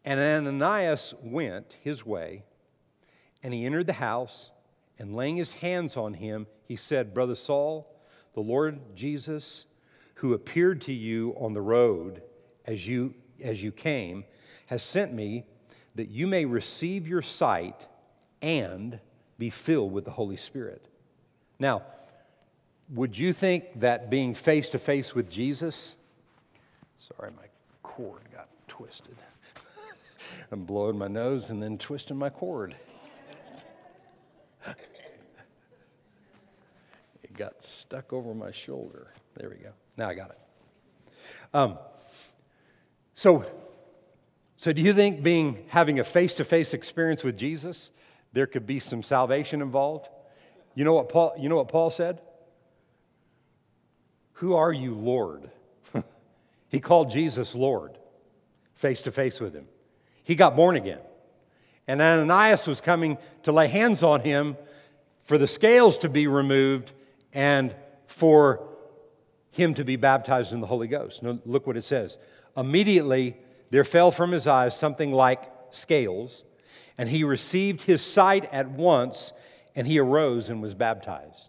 And 0.04 0.20
Ananias 0.20 1.14
went 1.22 1.76
his 1.82 2.06
way, 2.06 2.44
and 3.42 3.52
he 3.52 3.66
entered 3.66 3.86
the 3.86 3.92
house, 3.94 4.50
and 4.98 5.14
laying 5.14 5.36
his 5.36 5.52
hands 5.52 5.96
on 5.96 6.14
him, 6.14 6.46
he 6.64 6.76
said, 6.76 7.14
Brother 7.14 7.34
Saul, 7.34 7.92
the 8.34 8.40
Lord 8.40 8.78
Jesus, 8.94 9.66
who 10.14 10.34
appeared 10.34 10.82
to 10.82 10.92
you 10.92 11.34
on 11.38 11.54
the 11.54 11.60
road 11.60 12.22
as 12.64 12.86
you, 12.86 13.14
as 13.42 13.62
you 13.62 13.72
came, 13.72 14.24
has 14.66 14.82
sent 14.82 15.12
me 15.12 15.44
that 15.94 16.08
you 16.08 16.26
may 16.26 16.44
receive 16.44 17.08
your 17.08 17.22
sight 17.22 17.86
and 18.42 19.00
be 19.38 19.50
filled 19.50 19.92
with 19.92 20.04
the 20.04 20.10
Holy 20.10 20.36
Spirit. 20.36 20.84
Now, 21.58 21.82
would 22.94 23.18
you 23.18 23.32
think 23.32 23.80
that 23.80 24.10
being 24.10 24.34
face 24.34 24.70
to 24.70 24.78
face 24.78 25.14
with 25.14 25.30
Jesus, 25.30 25.94
sorry, 26.96 27.30
my 27.36 27.46
cord 27.82 28.22
got 28.34 28.48
twisted. 28.66 29.16
I'm 30.52 30.64
blowing 30.64 30.96
my 30.96 31.08
nose 31.08 31.50
and 31.50 31.62
then 31.62 31.78
twisting 31.78 32.16
my 32.16 32.30
cord. 32.30 32.74
it 37.22 37.36
got 37.36 37.62
stuck 37.62 38.12
over 38.12 38.34
my 38.34 38.50
shoulder. 38.50 39.08
There 39.34 39.50
we 39.50 39.56
go. 39.56 39.70
Now 39.96 40.08
I 40.08 40.14
got 40.14 40.30
it. 40.30 40.38
Um, 41.52 41.78
so, 43.14 43.44
So, 44.56 44.72
do 44.72 44.82
you 44.82 44.92
think 44.92 45.22
being 45.22 45.64
having 45.68 46.00
a 46.00 46.04
face 46.04 46.34
to 46.36 46.44
face 46.44 46.74
experience 46.74 47.22
with 47.22 47.36
Jesus, 47.36 47.90
there 48.38 48.46
could 48.46 48.66
be 48.68 48.78
some 48.78 49.02
salvation 49.02 49.60
involved? 49.60 50.08
You 50.76 50.84
know 50.84 50.94
what 50.94 51.08
Paul, 51.08 51.34
you 51.40 51.48
know 51.48 51.56
what 51.56 51.66
Paul 51.66 51.90
said? 51.90 52.20
Who 54.34 54.54
are 54.54 54.72
you, 54.72 54.94
Lord? 54.94 55.50
he 56.68 56.78
called 56.78 57.10
Jesus 57.10 57.56
Lord, 57.56 57.98
face 58.74 59.02
to 59.02 59.10
face 59.10 59.40
with 59.40 59.54
him. 59.54 59.66
He 60.22 60.36
got 60.36 60.54
born 60.54 60.76
again. 60.76 61.00
And 61.88 62.00
Ananias 62.00 62.68
was 62.68 62.80
coming 62.80 63.18
to 63.42 63.50
lay 63.50 63.66
hands 63.66 64.04
on 64.04 64.20
him 64.20 64.56
for 65.24 65.36
the 65.36 65.48
scales 65.48 65.98
to 65.98 66.08
be 66.08 66.28
removed 66.28 66.92
and 67.32 67.74
for 68.06 68.68
him 69.50 69.74
to 69.74 69.84
be 69.84 69.96
baptized 69.96 70.52
in 70.52 70.60
the 70.60 70.66
Holy 70.68 70.86
Ghost. 70.86 71.24
Now, 71.24 71.40
look 71.44 71.66
what 71.66 71.76
it 71.76 71.82
says. 71.82 72.18
Immediately, 72.56 73.36
there 73.70 73.82
fell 73.82 74.12
from 74.12 74.30
his 74.30 74.46
eyes 74.46 74.78
something 74.78 75.10
like 75.10 75.42
scales, 75.72 76.44
and 76.98 77.08
he 77.08 77.24
received 77.24 77.82
his 77.82 78.02
sight 78.02 78.52
at 78.52 78.68
once, 78.68 79.32
and 79.74 79.86
he 79.86 79.98
arose 79.98 80.48
and 80.48 80.60
was 80.60 80.74
baptized. 80.74 81.48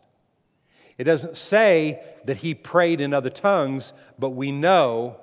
It 0.97 1.05
doesn't 1.05 1.35
say 1.35 2.01
that 2.25 2.37
he 2.37 2.53
prayed 2.53 3.01
in 3.01 3.13
other 3.13 3.29
tongues, 3.29 3.93
but 4.17 4.29
we 4.29 4.51
know. 4.51 5.17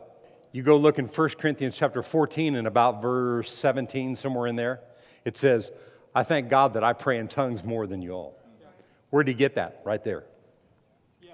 You 0.53 0.63
go 0.63 0.77
look 0.77 0.99
in 0.99 1.07
1 1.07 1.29
Corinthians 1.39 1.77
chapter 1.77 2.03
14 2.03 2.57
and 2.57 2.67
about 2.67 3.03
verse 3.03 3.53
17, 3.53 4.17
somewhere 4.17 4.47
in 4.47 4.57
there. 4.57 4.81
It 5.25 5.37
says, 5.37 5.71
I 6.15 6.23
thank 6.23 6.49
God 6.49 6.75
that 6.75 6.85
I 6.85 6.93
pray 6.93 7.19
in 7.19 7.29
tongues 7.29 7.63
more 7.63 7.87
than 7.87 8.03
you 8.03 8.13
all. 8.13 8.39
Where'd 9.11 9.29
he 9.29 9.35
get 9.35 9.55
that? 9.55 9.83
Right 9.85 10.03
there. 10.03 10.25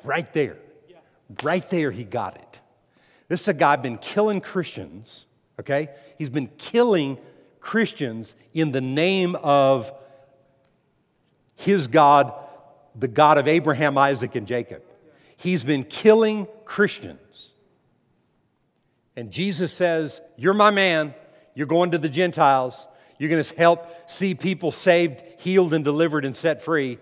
Right 0.03 0.31
there. 0.33 0.59
Right 1.43 1.69
there, 1.71 1.91
he 1.91 2.05
got 2.05 2.37
it. 2.37 2.61
This 3.29 3.43
is 3.43 3.49
a 3.49 3.55
guy 3.55 3.77
been 3.77 3.97
killing 3.97 4.41
Christians 4.41 5.27
okay? 5.63 5.89
He's 6.19 6.29
been 6.29 6.49
killing 6.59 7.19
Christians 7.63 8.35
in 8.53 8.73
the 8.73 8.81
name 8.81 9.37
of 9.37 9.91
his 11.55 11.87
God, 11.87 12.35
the 12.95 13.09
God 13.09 13.39
of 13.39 13.49
Abraham, 13.49 13.97
Isaac, 13.97 14.35
and 14.35 14.47
Jacob. 14.47 14.83
He's 15.37 15.63
been 15.63 15.85
killing 15.85 16.47
Christians. 16.67 17.53
And 19.17 19.31
Jesus 19.31 19.73
says, 19.73 20.21
You're 20.37 20.55
my 20.55 20.71
man. 20.71 21.15
You're 21.55 21.67
going 21.67 21.93
to 21.93 21.99
the 21.99 22.09
Gentiles. 22.09 22.87
You're 23.19 23.31
going 23.31 23.43
to 23.43 23.57
help 23.57 23.89
see 24.11 24.35
people 24.35 24.73
saved, 24.73 25.23
healed, 25.39 25.73
and 25.73 25.85
delivered 25.85 26.25
and 26.25 26.37
set 26.37 26.63
free. 26.63 26.99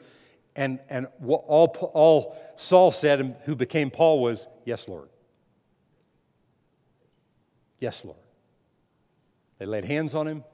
And, 0.54 0.78
and 0.90 1.06
all, 1.24 1.90
all 1.94 2.36
Saul 2.56 2.92
said, 2.92 3.20
and 3.20 3.36
who 3.44 3.56
became 3.56 3.90
Paul, 3.90 4.20
was, 4.20 4.46
Yes, 4.64 4.88
Lord. 4.88 5.08
Yes, 7.78 8.04
Lord. 8.04 8.18
They 9.58 9.66
laid 9.66 9.84
hands 9.84 10.14
on 10.14 10.26
him, 10.26 10.44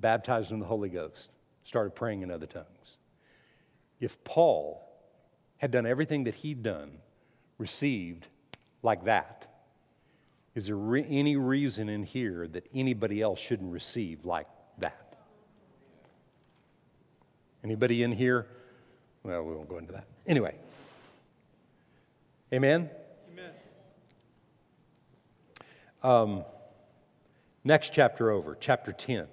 baptized 0.00 0.52
in 0.52 0.58
the 0.58 0.66
Holy 0.66 0.88
Ghost, 0.88 1.30
started 1.64 1.94
praying 1.94 2.22
in 2.22 2.30
other 2.30 2.46
tongues. 2.46 2.96
If 4.00 4.22
Paul 4.24 4.86
had 5.58 5.70
done 5.70 5.86
everything 5.86 6.24
that 6.24 6.34
he'd 6.34 6.62
done, 6.62 6.98
received 7.58 8.28
like 8.82 9.04
that, 9.04 9.46
is 10.54 10.66
there 10.66 10.76
re- 10.76 11.06
any 11.08 11.36
reason 11.36 11.88
in 11.88 12.02
here 12.02 12.48
that 12.48 12.66
anybody 12.74 13.20
else 13.20 13.38
shouldn't 13.38 13.72
receive 13.72 14.24
like 14.24 14.48
that? 14.78 15.16
Anybody 17.62 18.02
in 18.02 18.12
here? 18.12 18.46
Well, 19.22 19.44
we 19.44 19.54
won't 19.54 19.68
go 19.68 19.78
into 19.78 19.92
that. 19.92 20.06
Anyway. 20.26 20.54
Amen? 22.52 22.90
Amen. 23.30 23.52
Um, 26.02 26.44
Next 27.62 27.92
chapter 27.92 28.30
over, 28.30 28.56
chapter 28.58 28.92
10. 28.92 29.26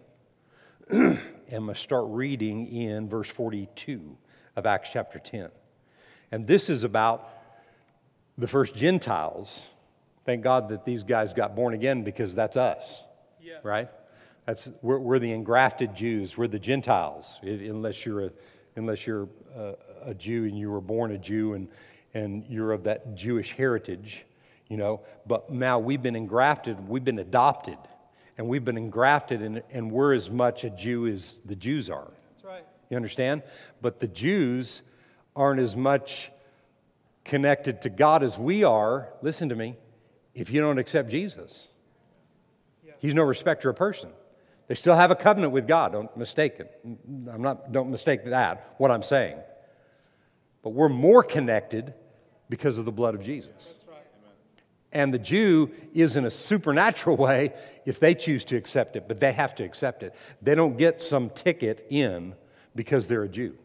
I'm 0.91 1.19
going 1.50 1.67
to 1.67 1.76
start 1.76 2.06
reading 2.08 2.65
in 2.67 3.10
verse 3.10 3.30
42 3.30 4.17
of 4.56 4.65
Acts 4.65 4.89
chapter 4.93 5.19
10. 5.19 5.50
And 6.32 6.47
this 6.47 6.69
is 6.69 6.86
about 6.86 7.28
the 8.38 8.47
first 8.47 8.73
Gentiles. 8.73 9.67
Thank 10.26 10.43
God 10.43 10.69
that 10.69 10.86
these 10.86 11.04
guys 11.04 11.34
got 11.34 11.58
born 11.58 11.73
again 11.73 12.04
because 12.04 12.34
that's 12.34 12.56
us, 12.56 13.04
yeah. 13.41 13.56
right? 13.63 13.89
That's, 14.45 14.69
we're, 14.82 15.00
we're, 15.00 15.19
the 15.19 15.34
engrafted 15.34 15.93
Jews. 15.93 16.38
We're 16.38 16.47
the 16.47 16.58
Gentiles, 16.58 17.38
unless 17.43 18.06
you're, 18.06 18.28
a, 18.28 18.32
unless 18.78 19.06
you're 19.06 19.28
a, 19.58 19.73
a 20.06 20.13
Jew 20.13 20.45
and 20.45 20.58
you 20.58 20.71
were 20.71 20.80
born 20.80 21.12
a 21.12 21.17
Jew 21.17 21.56
and, 21.56 21.67
and 22.13 22.45
you're 22.47 22.71
of 22.71 22.86
that 22.86 23.13
Jewish 23.13 23.52
heritage, 23.52 24.26
you 24.69 24.78
know. 24.78 25.02
But 25.26 25.50
now 25.50 25.80
we've 25.80 26.02
been 26.02 26.15
engrafted, 26.15 26.88
we've 26.88 27.04
been 27.04 27.19
adopted 27.19 27.78
and 28.38 28.47
we've 28.47 28.63
been 28.63 28.78
engrafted, 28.78 29.41
and, 29.41 29.63
and 29.71 29.91
we're 29.91 30.13
as 30.13 30.30
much 30.30 30.63
a 30.63 30.69
Jew 30.69 31.08
as 31.08 31.41
the 31.45 31.56
Jews 31.56 31.89
are. 31.89 32.12
That's 32.32 32.43
right. 32.43 32.63
You 32.89 32.97
understand? 32.97 33.43
But 33.82 34.00
the 34.00 34.08
Jews 34.08 34.82
aren't 35.36 35.60
as 35.60 35.76
much 35.76 36.32
connected 37.26 37.82
to 37.82 37.89
God 37.89 38.23
as 38.23 38.38
we 38.38 38.63
are. 38.63 39.10
Listen 39.21 39.50
to 39.50 39.56
me. 39.56 39.76
If 40.34 40.52
you 40.52 40.62
don't 40.62 40.78
accept 40.78 41.10
Jesus, 41.10 41.67
yeah. 42.86 42.93
He's 43.00 43.15
no 43.15 43.23
respecter 43.23 43.69
of 43.69 43.76
person. 43.76 44.10
They 44.67 44.76
still 44.76 44.95
have 44.95 45.12
a 45.12 45.15
covenant 45.15 45.54
with 45.54 45.67
God. 45.67 45.93
Don't 45.93 46.15
mistake 46.15 46.60
it. 46.60 46.80
I'm 46.86 47.41
not, 47.41 47.71
don't 47.71 47.89
mistake 47.89 48.26
that, 48.26 48.76
what 48.78 48.91
I'm 48.91 49.02
saying. 49.02 49.38
But 50.62 50.71
we're 50.71 50.89
more 50.89 51.23
connected 51.23 51.93
because 52.50 52.78
of 52.78 52.86
the 52.86 52.91
blood 52.91 53.15
of 53.15 53.23
Jesus. 53.23 53.73
And 54.98 55.14
the 55.14 55.20
Jew 55.20 55.70
is 55.94 56.16
in 56.16 56.26
a 56.26 56.32
supernatural 56.32 57.18
way 57.28 57.54
if 57.86 58.00
they 58.00 58.16
choose 58.16 58.44
to 58.46 58.58
accept 58.58 58.96
it, 58.96 59.08
but 59.08 59.20
they 59.20 59.32
have 59.32 59.54
to 59.56 59.64
accept 59.64 60.02
it. 60.02 60.16
They 60.42 60.56
don't 60.56 60.76
get 60.76 61.04
some 61.04 61.30
ticket 61.30 61.86
in 61.92 62.34
because 62.76 63.06
they're 63.06 63.22
a 63.22 63.30
Jew. 63.30 63.56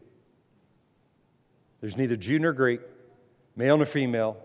There's 1.81 1.97
neither 1.97 2.15
Jew 2.15 2.37
nor 2.37 2.53
Greek, 2.53 2.81
male 3.55 3.77
nor 3.77 3.87
female, 3.87 4.37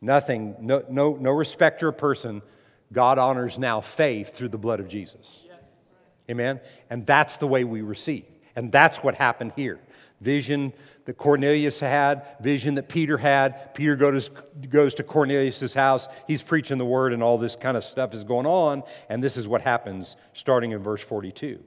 nothing, 0.00 0.56
no, 0.60 0.82
no, 0.90 1.14
no 1.14 1.30
respecter 1.30 1.86
of 1.86 1.96
person. 1.96 2.42
God 2.92 3.18
honors 3.18 3.56
now 3.56 3.80
faith 3.80 4.34
through 4.34 4.48
the 4.48 4.58
blood 4.58 4.80
of 4.80 4.88
Jesus. 4.88 5.44
Yes. 5.46 5.60
Amen? 6.28 6.58
And 6.90 7.06
that's 7.06 7.36
the 7.36 7.46
way 7.46 7.62
we 7.62 7.82
receive. 7.82 8.24
And 8.56 8.72
that's 8.72 9.04
what 9.04 9.14
happened 9.14 9.52
here 9.54 9.78
vision 10.20 10.72
that 11.04 11.16
Cornelius 11.16 11.80
had, 11.80 12.26
vision 12.40 12.74
that 12.74 12.88
Peter 12.88 13.16
had. 13.16 13.74
Peter 13.74 13.96
goes, 13.96 14.30
goes 14.68 14.94
to 14.94 15.02
Cornelius' 15.02 15.74
house. 15.74 16.08
He's 16.26 16.42
preaching 16.42 16.78
the 16.78 16.84
word, 16.84 17.12
and 17.12 17.22
all 17.22 17.38
this 17.38 17.56
kind 17.56 17.76
of 17.76 17.84
stuff 17.84 18.14
is 18.14 18.24
going 18.24 18.46
on. 18.46 18.82
And 19.08 19.22
this 19.22 19.36
is 19.36 19.48
what 19.48 19.62
happens 19.62 20.16
starting 20.32 20.72
in 20.72 20.82
verse 20.82 21.02
42. 21.02 21.58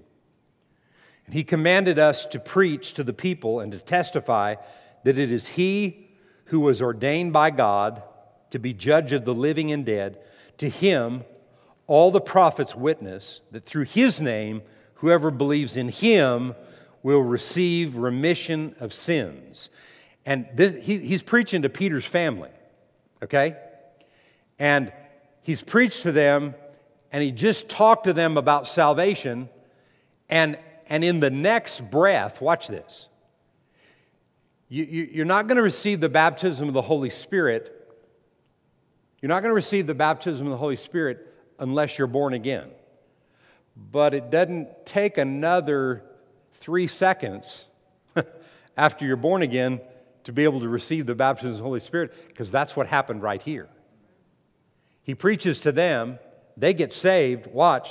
And 1.26 1.34
he 1.34 1.44
commanded 1.44 1.98
us 1.98 2.26
to 2.28 2.40
preach 2.40 2.94
to 2.94 3.04
the 3.04 3.14
people 3.14 3.62
and 3.62 3.72
to 3.72 3.80
testify 3.80 4.56
that 5.04 5.18
it 5.18 5.32
is 5.32 5.48
he 5.48 6.10
who 6.46 6.60
was 6.60 6.82
ordained 6.82 7.34
by 7.34 7.50
God 7.50 8.04
to 8.52 8.60
be 8.60 8.74
judge 8.74 9.14
of 9.14 9.26
the 9.26 9.34
living 9.34 9.72
and 9.72 9.86
dead. 9.86 10.20
To 10.58 10.70
him, 10.70 11.24
all 11.88 12.12
the 12.12 12.22
prophets 12.22 12.76
witness 12.76 13.42
that 13.52 13.66
through 13.66 13.86
his 13.86 14.22
name, 14.22 14.62
whoever 14.96 15.32
believes 15.32 15.78
in 15.78 15.90
him 15.90 16.54
will 17.04 17.22
receive 17.22 17.96
remission 17.96 18.76
of 18.80 18.94
sins. 18.94 19.70
And 20.26 20.48
this, 20.54 20.84
he, 20.84 21.00
he's 21.00 21.22
preaching 21.22 21.64
to 21.64 21.70
Peter's 21.70 22.06
family, 22.06 22.52
okay? 23.24 23.58
And 24.60 24.94
he's 25.42 25.62
preached 25.62 26.04
to 26.04 26.12
them, 26.12 26.54
and 27.12 27.24
he 27.24 27.32
just 27.32 27.70
talked 27.70 28.04
to 28.04 28.14
them 28.14 28.38
about 28.38 28.68
salvation. 28.68 29.50
And, 30.30 30.58
and 30.88 31.04
in 31.04 31.20
the 31.20 31.32
next 31.32 31.90
breath, 31.90 32.40
watch 32.40 32.68
this. 32.68 33.10
You, 34.70 34.86
you, 34.86 35.10
you're 35.12 35.26
not 35.26 35.48
going 35.48 35.58
to 35.58 35.64
receive 35.64 36.00
the 36.00 36.10
baptism 36.10 36.68
of 36.68 36.74
the 36.74 36.82
Holy 36.82 37.10
Spirit. 37.10 37.78
You're 39.22 39.30
not 39.30 39.42
going 39.42 39.50
to 39.52 39.56
receive 39.56 39.88
the 39.88 39.96
baptism 39.96 40.48
of 40.48 40.52
the 40.52 40.58
Holy 40.58 40.78
Spirit 40.78 41.28
unless 41.60 41.98
you're 41.98 42.08
born 42.08 42.34
again. 42.34 42.70
But 43.76 44.14
it 44.14 44.30
doesn't 44.30 44.86
take 44.86 45.18
another 45.18 46.04
three 46.62 46.88
seconds 46.88 47.66
after 48.78 49.06
you're 49.06 49.18
born 49.18 49.42
again 49.42 49.82
to 50.24 50.32
be 50.32 50.44
able 50.44 50.62
to 50.62 50.70
receive 50.70 51.06
the 51.06 51.16
baptism 51.16 51.52
of 51.52 51.58
the 51.58 51.64
Holy 51.64 51.80
Spirit, 51.80 52.14
because 52.28 52.52
that's 52.52 52.76
what 52.76 52.88
happened 52.88 53.22
right 53.22 53.42
here. 53.42 53.68
He 55.04 55.16
preaches 55.16 55.62
to 55.62 55.72
them, 55.72 56.20
they 56.56 56.74
get 56.74 56.94
saved, 56.94 57.48
watch. 57.48 57.90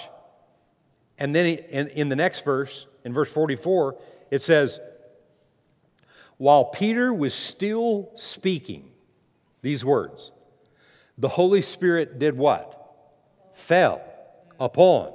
And 1.18 1.34
then 1.34 1.46
in, 1.46 1.88
in 1.88 2.08
the 2.08 2.16
next 2.16 2.44
verse, 2.44 2.86
in 3.04 3.12
verse 3.12 3.30
44, 3.30 3.96
it 4.30 4.42
says, 4.42 4.78
While 6.38 6.66
Peter 6.66 7.12
was 7.12 7.34
still 7.34 8.10
speaking 8.14 8.90
these 9.60 9.84
words, 9.84 10.30
the 11.18 11.28
Holy 11.28 11.62
Spirit 11.62 12.18
did 12.18 12.36
what? 12.38 12.76
Fell 13.54 14.00
upon. 14.58 15.12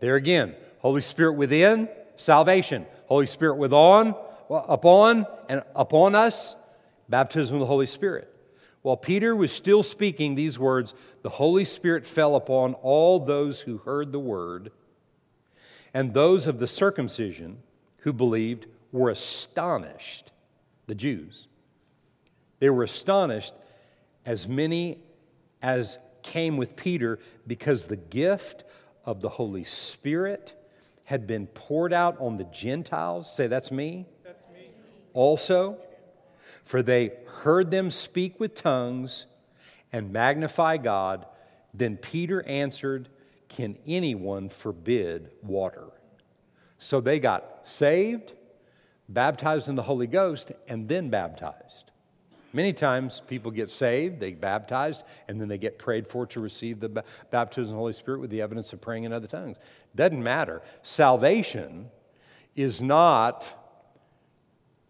There 0.00 0.14
again, 0.14 0.54
Holy 0.78 1.02
Spirit 1.02 1.32
within, 1.32 1.88
salvation. 2.16 2.86
Holy 3.12 3.26
Spirit 3.26 3.56
with 3.56 3.74
on, 3.74 4.14
upon, 4.48 5.26
and 5.46 5.62
upon 5.76 6.14
us, 6.14 6.56
baptism 7.10 7.56
of 7.56 7.60
the 7.60 7.66
Holy 7.66 7.84
Spirit. 7.84 8.34
While 8.80 8.96
Peter 8.96 9.36
was 9.36 9.52
still 9.52 9.82
speaking 9.82 10.34
these 10.34 10.58
words, 10.58 10.94
the 11.20 11.28
Holy 11.28 11.66
Spirit 11.66 12.06
fell 12.06 12.36
upon 12.36 12.72
all 12.72 13.20
those 13.20 13.60
who 13.60 13.76
heard 13.76 14.12
the 14.12 14.18
word, 14.18 14.72
and 15.92 16.14
those 16.14 16.46
of 16.46 16.58
the 16.58 16.66
circumcision 16.66 17.58
who 17.98 18.14
believed 18.14 18.64
were 18.92 19.10
astonished, 19.10 20.32
the 20.86 20.94
Jews. 20.94 21.48
They 22.60 22.70
were 22.70 22.82
astonished, 22.82 23.52
as 24.24 24.48
many 24.48 25.02
as 25.60 25.98
came 26.22 26.56
with 26.56 26.76
Peter, 26.76 27.18
because 27.46 27.84
the 27.84 27.96
gift 27.96 28.64
of 29.04 29.20
the 29.20 29.28
Holy 29.28 29.64
Spirit 29.64 30.54
had 31.04 31.26
been 31.26 31.46
poured 31.48 31.92
out 31.92 32.18
on 32.20 32.36
the 32.36 32.44
Gentiles. 32.44 33.34
Say, 33.34 33.46
that's 33.46 33.70
me. 33.70 34.06
That's 34.24 34.44
me. 34.48 34.70
Also, 35.12 35.76
for 36.64 36.82
they 36.82 37.12
heard 37.26 37.70
them 37.70 37.90
speak 37.90 38.38
with 38.38 38.54
tongues 38.54 39.26
and 39.92 40.12
magnify 40.12 40.76
God. 40.78 41.26
Then 41.74 41.96
Peter 41.96 42.42
answered, 42.46 43.08
Can 43.48 43.76
anyone 43.86 44.48
forbid 44.48 45.30
water? 45.42 45.88
So 46.78 47.00
they 47.00 47.20
got 47.20 47.60
saved, 47.64 48.32
baptized 49.08 49.68
in 49.68 49.74
the 49.74 49.82
Holy 49.82 50.06
Ghost, 50.06 50.52
and 50.68 50.88
then 50.88 51.10
baptized. 51.10 51.90
Many 52.54 52.74
times 52.74 53.22
people 53.26 53.50
get 53.50 53.70
saved, 53.70 54.20
they 54.20 54.32
baptized, 54.32 55.04
and 55.28 55.40
then 55.40 55.48
they 55.48 55.56
get 55.56 55.78
prayed 55.78 56.06
for 56.06 56.26
to 56.26 56.40
receive 56.40 56.80
the 56.80 57.02
baptism 57.30 57.72
of 57.72 57.76
the 57.76 57.78
Holy 57.78 57.92
Spirit 57.94 58.20
with 58.20 58.30
the 58.30 58.42
evidence 58.42 58.72
of 58.74 58.80
praying 58.80 59.04
in 59.04 59.12
other 59.12 59.26
tongues. 59.26 59.56
Doesn't 59.94 60.22
matter. 60.22 60.62
Salvation 60.82 61.90
is 62.56 62.80
not, 62.80 63.50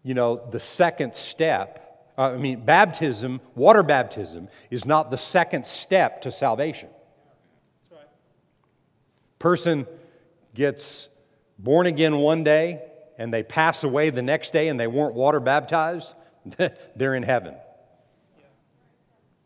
you 0.03 0.13
know, 0.13 0.41
the 0.51 0.59
second 0.59 1.15
step. 1.15 2.11
Uh, 2.17 2.31
I 2.31 2.37
mean, 2.37 2.63
baptism, 2.63 3.41
water 3.55 3.83
baptism, 3.83 4.49
is 4.69 4.85
not 4.85 5.11
the 5.11 5.17
second 5.17 5.65
step 5.65 6.21
to 6.21 6.31
salvation. 6.31 6.89
Person 9.39 9.85
gets 10.53 11.09
born 11.59 11.85
again 11.87 12.17
one 12.17 12.43
day 12.43 12.81
and 13.17 13.33
they 13.33 13.43
pass 13.43 13.83
away 13.83 14.09
the 14.09 14.21
next 14.21 14.51
day 14.51 14.69
and 14.69 14.79
they 14.79 14.87
weren't 14.87 15.15
water 15.15 15.39
baptized 15.39 16.13
they're 16.95 17.15
in 17.15 17.23
heaven. 17.23 17.55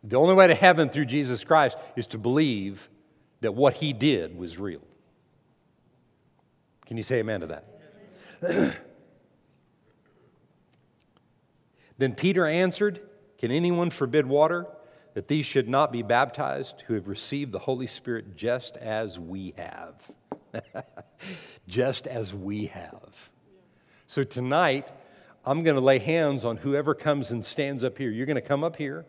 The 0.04 0.17
only 0.17 0.36
way 0.36 0.48
to 0.48 0.56
heaven 0.56 0.89
through 0.89 1.06
Jesus 1.06 1.43
Christ 1.43 1.78
is 1.96 2.08
to 2.08 2.17
believe 2.17 2.89
that 3.41 3.54
what 3.54 3.74
he 3.74 3.93
did 3.93 4.38
was 4.38 4.58
real. 4.58 4.82
Can 6.88 6.97
you 6.97 7.04
say 7.04 7.19
amen 7.19 7.41
to 7.41 7.47
that? 7.47 7.65
then 12.00 12.15
Peter 12.15 12.47
answered, 12.47 13.02
Can 13.38 13.52
anyone 13.52 13.91
forbid 13.91 14.26
water? 14.26 14.65
That 15.13 15.28
these 15.28 15.45
should 15.45 15.67
not 15.67 15.91
be 15.91 16.04
baptized 16.04 16.84
who 16.86 16.93
have 16.93 17.08
received 17.08 17.52
the 17.52 17.60
Holy 17.60 17.88
Spirit 17.88 18.36
just 18.36 18.78
as 18.78 19.17
we 19.17 19.54
have. 19.58 19.95
just 21.67 22.08
as 22.08 22.34
we 22.34 22.67
have. 22.67 23.30
So 24.06 24.23
tonight, 24.23 24.88
I'm 25.43 25.63
going 25.63 25.76
to 25.76 25.82
lay 25.82 25.97
hands 25.97 26.45
on 26.45 26.58
whoever 26.58 26.93
comes 26.93 27.32
and 27.32 27.43
stands 27.43 27.84
up 27.84 27.97
here. 27.97 28.12
You're 28.12 28.28
going 28.28 28.36
to 28.36 28.41
come 28.41 28.63
up 28.63 28.76
here 28.76 29.06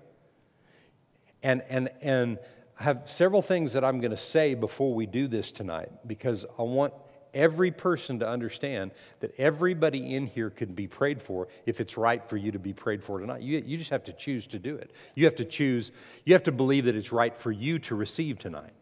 and, 1.43 1.63
and, 1.69 1.91
and 2.01 2.39
I 2.79 2.85
have 2.85 3.03
several 3.05 3.43
things 3.43 3.73
that 3.75 3.85
I'm 3.85 4.01
going 4.01 4.11
to 4.11 4.17
say 4.17 4.55
before 4.55 4.95
we 4.95 5.07
do 5.07 5.29
this 5.29 5.53
tonight 5.53 5.91
because 6.07 6.45
I 6.59 6.63
want 6.63 6.95
every 7.35 7.71
person 7.71 8.19
to 8.19 8.29
understand 8.29 8.91
that 9.21 9.33
everybody 9.39 10.15
in 10.15 10.27
here 10.27 10.51
can 10.51 10.75
be 10.75 10.87
prayed 10.87 11.21
for 11.21 11.49
if 11.67 11.81
it's 11.81 11.97
right 11.97 12.25
for 12.29 12.37
you 12.37 12.53
to 12.53 12.59
be 12.59 12.73
prayed 12.73 13.03
for 13.03 13.21
tonight. 13.21 13.43
You, 13.43 13.63
you 13.65 13.79
just 13.79 13.91
have 13.91 14.05
to 14.05 14.13
choose 14.13 14.47
to 14.49 14.59
do 14.59 14.77
it. 14.77 14.93
You 15.15 15.25
have 15.25 15.37
to 15.37 15.45
choose, 15.45 15.93
you 16.25 16.35
have 16.35 16.43
to 16.45 16.53
believe 16.53 16.85
that 16.87 16.97
it's 16.97 17.13
right 17.13 17.37
for 17.37 17.53
you 17.53 17.79
to 17.81 17.95
receive 17.95 18.39
tonight. 18.39 18.73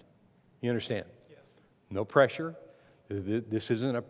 You 0.60 0.70
understand? 0.70 1.04
No 1.90 2.04
pressure. 2.04 2.56
This 3.08 3.70
isn't 3.70 3.96
a, 3.96 4.04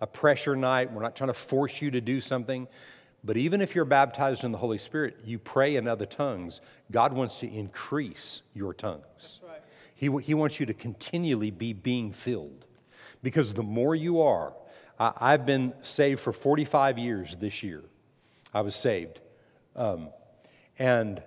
a 0.00 0.06
pressure 0.06 0.54
night. 0.54 0.92
We're 0.92 1.02
not 1.02 1.16
trying 1.16 1.28
to 1.28 1.34
force 1.34 1.80
you 1.80 1.90
to 1.92 2.00
do 2.00 2.20
something. 2.20 2.68
But 3.24 3.36
even 3.36 3.60
if 3.60 3.74
you're 3.74 3.84
baptized 3.84 4.44
in 4.44 4.52
the 4.52 4.58
Holy 4.58 4.78
Spirit, 4.78 5.18
you 5.24 5.38
pray 5.38 5.76
in 5.76 5.86
other 5.86 6.06
tongues, 6.06 6.60
God 6.90 7.12
wants 7.12 7.38
to 7.38 7.50
increase 7.50 8.42
your 8.52 8.74
tongues. 8.74 9.40
Right. 9.42 9.62
He, 9.94 10.10
he 10.22 10.34
wants 10.34 10.58
you 10.58 10.66
to 10.66 10.74
continually 10.74 11.50
be 11.50 11.72
being 11.72 12.12
filled. 12.12 12.66
Because 13.22 13.54
the 13.54 13.62
more 13.62 13.94
you 13.94 14.22
are, 14.22 14.52
I, 14.98 15.12
I've 15.16 15.46
been 15.46 15.74
saved 15.82 16.20
for 16.20 16.32
45 16.32 16.98
years 16.98 17.36
this 17.38 17.62
year. 17.62 17.82
I 18.54 18.60
was 18.60 18.74
saved. 18.74 19.20
Um, 19.76 20.08
and 20.78 21.22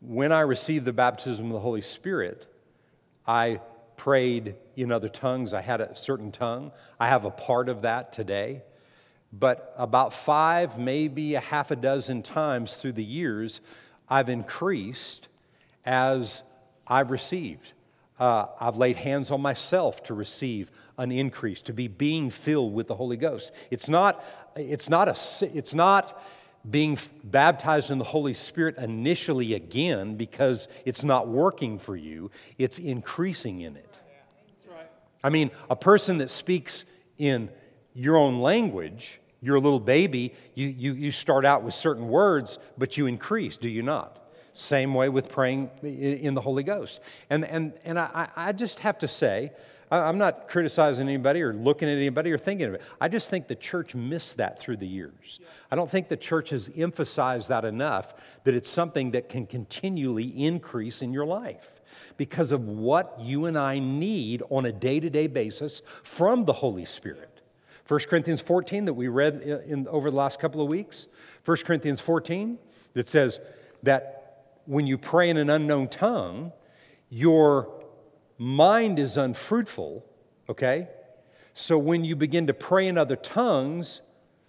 when 0.00 0.32
I 0.32 0.40
received 0.40 0.84
the 0.84 0.92
baptism 0.92 1.46
of 1.46 1.52
the 1.52 1.60
Holy 1.60 1.82
Spirit, 1.82 2.46
I 3.26 3.60
prayed 3.96 4.56
in 4.76 4.92
other 4.92 5.08
tongues. 5.08 5.54
I 5.54 5.62
had 5.62 5.80
a 5.80 5.96
certain 5.96 6.30
tongue. 6.30 6.72
I 7.00 7.08
have 7.08 7.24
a 7.24 7.30
part 7.30 7.68
of 7.68 7.82
that 7.82 8.12
today. 8.12 8.62
But 9.32 9.74
about 9.76 10.12
five, 10.12 10.78
maybe 10.78 11.34
a 11.34 11.40
half 11.40 11.70
a 11.70 11.76
dozen 11.76 12.22
times 12.22 12.76
through 12.76 12.92
the 12.92 13.04
years, 13.04 13.60
I've 14.08 14.28
increased 14.28 15.28
as 15.84 16.42
I've 16.86 17.10
received. 17.10 17.72
Uh, 18.18 18.46
I've 18.58 18.76
laid 18.76 18.96
hands 18.96 19.30
on 19.30 19.42
myself 19.42 20.02
to 20.04 20.14
receive 20.14 20.70
an 20.98 21.12
increase, 21.12 21.60
to 21.62 21.72
be 21.72 21.88
being 21.88 22.30
filled 22.30 22.72
with 22.74 22.88
the 22.88 22.94
Holy 22.94 23.16
Ghost. 23.16 23.52
It's 23.70 23.88
not, 23.88 24.24
it's 24.56 24.88
not, 24.88 25.08
a, 25.08 25.56
it's 25.56 25.74
not 25.74 26.22
being 26.70 26.98
baptized 27.24 27.90
in 27.90 27.98
the 27.98 28.04
Holy 28.04 28.34
Spirit 28.34 28.78
initially 28.78 29.54
again 29.54 30.16
because 30.16 30.68
it's 30.84 31.04
not 31.04 31.28
working 31.28 31.78
for 31.78 31.96
you, 31.96 32.30
it's 32.58 32.78
increasing 32.78 33.60
in 33.60 33.76
it. 33.76 33.98
I 35.22 35.28
mean, 35.28 35.50
a 35.68 35.76
person 35.76 36.18
that 36.18 36.30
speaks 36.30 36.84
in 37.18 37.50
your 37.94 38.16
own 38.16 38.40
language, 38.40 39.20
you're 39.40 39.56
a 39.56 39.60
little 39.60 39.80
baby, 39.80 40.34
you, 40.54 40.68
you, 40.68 40.92
you 40.92 41.10
start 41.10 41.44
out 41.44 41.62
with 41.62 41.74
certain 41.74 42.08
words, 42.08 42.58
but 42.78 42.96
you 42.96 43.06
increase, 43.06 43.56
do 43.56 43.68
you 43.68 43.82
not? 43.82 44.25
Same 44.58 44.94
way 44.94 45.08
with 45.08 45.28
praying 45.28 45.70
in 45.82 46.34
the 46.34 46.40
Holy 46.40 46.62
Ghost. 46.62 47.00
And, 47.28 47.44
and, 47.44 47.74
and 47.84 47.98
I, 47.98 48.28
I 48.34 48.52
just 48.52 48.80
have 48.80 48.98
to 48.98 49.08
say, 49.08 49.52
I'm 49.90 50.18
not 50.18 50.48
criticizing 50.48 51.08
anybody 51.08 51.42
or 51.42 51.52
looking 51.52 51.88
at 51.88 51.96
anybody 51.96 52.32
or 52.32 52.38
thinking 52.38 52.66
of 52.66 52.74
it. 52.74 52.82
I 53.00 53.08
just 53.08 53.30
think 53.30 53.46
the 53.46 53.54
church 53.54 53.94
missed 53.94 54.38
that 54.38 54.58
through 54.58 54.78
the 54.78 54.86
years. 54.86 55.38
I 55.70 55.76
don't 55.76 55.90
think 55.90 56.08
the 56.08 56.16
church 56.16 56.50
has 56.50 56.70
emphasized 56.76 57.50
that 57.50 57.64
enough 57.64 58.14
that 58.44 58.54
it's 58.54 58.68
something 58.68 59.12
that 59.12 59.28
can 59.28 59.46
continually 59.46 60.44
increase 60.44 61.02
in 61.02 61.12
your 61.12 61.26
life 61.26 61.80
because 62.16 62.50
of 62.50 62.66
what 62.66 63.16
you 63.20 63.44
and 63.44 63.56
I 63.56 63.78
need 63.78 64.42
on 64.50 64.66
a 64.66 64.72
day 64.72 64.98
to 64.98 65.10
day 65.10 65.28
basis 65.28 65.82
from 66.02 66.44
the 66.44 66.52
Holy 66.52 66.86
Spirit. 66.86 67.30
1 67.86 68.00
Corinthians 68.08 68.40
14 68.40 68.86
that 68.86 68.94
we 68.94 69.06
read 69.06 69.42
in, 69.42 69.86
over 69.86 70.10
the 70.10 70.16
last 70.16 70.40
couple 70.40 70.60
of 70.60 70.68
weeks. 70.68 71.06
1 71.44 71.58
Corinthians 71.58 72.00
14 72.00 72.58
that 72.94 73.08
says 73.08 73.38
that 73.84 74.25
when 74.66 74.86
you 74.86 74.98
pray 74.98 75.30
in 75.30 75.36
an 75.36 75.50
unknown 75.50 75.88
tongue, 75.88 76.52
your 77.08 77.72
mind 78.38 78.98
is 78.98 79.16
unfruitful, 79.16 80.04
okay? 80.48 80.88
So 81.54 81.78
when 81.78 82.04
you 82.04 82.16
begin 82.16 82.48
to 82.48 82.54
pray 82.54 82.88
in 82.88 82.98
other 82.98 83.16
tongues, 83.16 84.02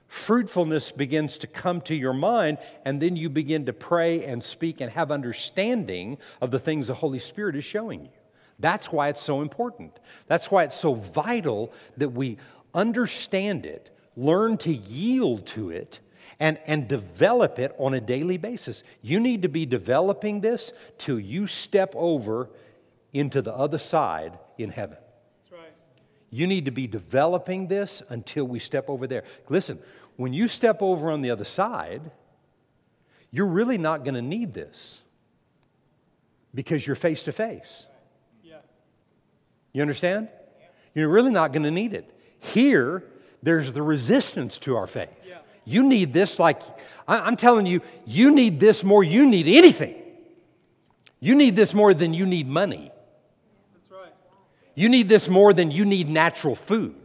fruitfulness 0.07 0.91
begins 0.91 1.37
to 1.37 1.47
come 1.47 1.81
to 1.81 1.95
your 1.95 2.13
mind, 2.13 2.57
and 2.85 3.01
then 3.01 3.15
you 3.15 3.29
begin 3.29 3.65
to 3.65 3.73
pray 3.73 4.23
and 4.25 4.41
speak 4.41 4.81
and 4.81 4.91
have 4.91 5.11
understanding 5.11 6.17
of 6.41 6.51
the 6.51 6.59
things 6.59 6.87
the 6.87 6.93
Holy 6.93 7.19
Spirit 7.19 7.55
is 7.55 7.63
showing 7.63 8.05
you. 8.05 8.11
That's 8.59 8.91
why 8.91 9.09
it's 9.09 9.21
so 9.21 9.41
important. 9.41 9.99
That's 10.25 10.49
why 10.49 10.63
it's 10.63 10.75
so 10.75 10.95
vital 10.95 11.71
that 11.97 12.09
we 12.09 12.37
understand 12.73 13.65
it, 13.65 13.95
learn 14.15 14.57
to 14.57 14.73
yield 14.73 15.45
to 15.47 15.69
it, 15.69 15.99
and, 16.39 16.59
and 16.67 16.87
develop 16.87 17.59
it 17.59 17.75
on 17.77 17.93
a 17.93 18.01
daily 18.01 18.37
basis. 18.37 18.83
You 19.01 19.19
need 19.19 19.41
to 19.41 19.47
be 19.47 19.65
developing 19.65 20.41
this 20.41 20.71
till 20.97 21.19
you 21.19 21.47
step 21.47 21.93
over 21.95 22.49
into 23.13 23.41
the 23.41 23.53
other 23.53 23.77
side 23.77 24.37
in 24.57 24.69
heaven. 24.69 24.97
That's 25.49 25.59
Right. 25.61 25.73
You 26.29 26.47
need 26.47 26.65
to 26.65 26.71
be 26.71 26.87
developing 26.87 27.67
this 27.67 28.01
until 28.09 28.45
we 28.45 28.59
step 28.59 28.89
over 28.89 29.07
there. 29.07 29.23
Listen, 29.49 29.79
when 30.15 30.33
you 30.33 30.47
step 30.47 30.81
over 30.81 31.11
on 31.11 31.21
the 31.21 31.31
other 31.31 31.45
side, 31.45 32.11
you're 33.31 33.47
really 33.47 33.77
not 33.77 34.03
going 34.03 34.15
to 34.15 34.21
need 34.21 34.53
this 34.53 35.01
because 36.53 36.85
you're 36.85 36.95
face 36.95 37.23
to 37.23 37.31
face. 37.31 37.85
You 39.77 39.81
understand? 39.83 40.29
You're 40.95 41.09
really 41.09 41.29
not 41.29 41.53
going 41.53 41.61
to 41.61 41.69
need 41.69 41.93
it. 41.93 42.11
Here, 42.39 43.03
there's 43.43 43.71
the 43.71 43.83
resistance 43.83 44.57
to 44.59 44.75
our 44.75 44.87
faith. 44.87 45.09
Yeah. 45.23 45.37
You 45.67 45.83
need 45.83 46.13
this 46.13 46.39
like, 46.39 46.61
I'm 47.09 47.35
telling 47.35 47.65
you, 47.65 47.81
you 48.05 48.31
need 48.31 48.57
this 48.57 48.85
more 48.85 49.03
you 49.03 49.25
need 49.25 49.49
anything. 49.49 50.01
You 51.19 51.35
need 51.35 51.57
this 51.57 51.73
more 51.73 51.93
than 51.93 52.13
you 52.13 52.25
need 52.25 52.47
money. 52.47 52.89
That's 53.73 53.91
right. 53.91 54.13
You 54.75 54.87
need 54.87 55.09
this 55.09 55.27
more 55.27 55.51
than 55.51 55.69
you 55.69 55.83
need 55.83 56.07
natural 56.07 56.55
food. 56.55 56.95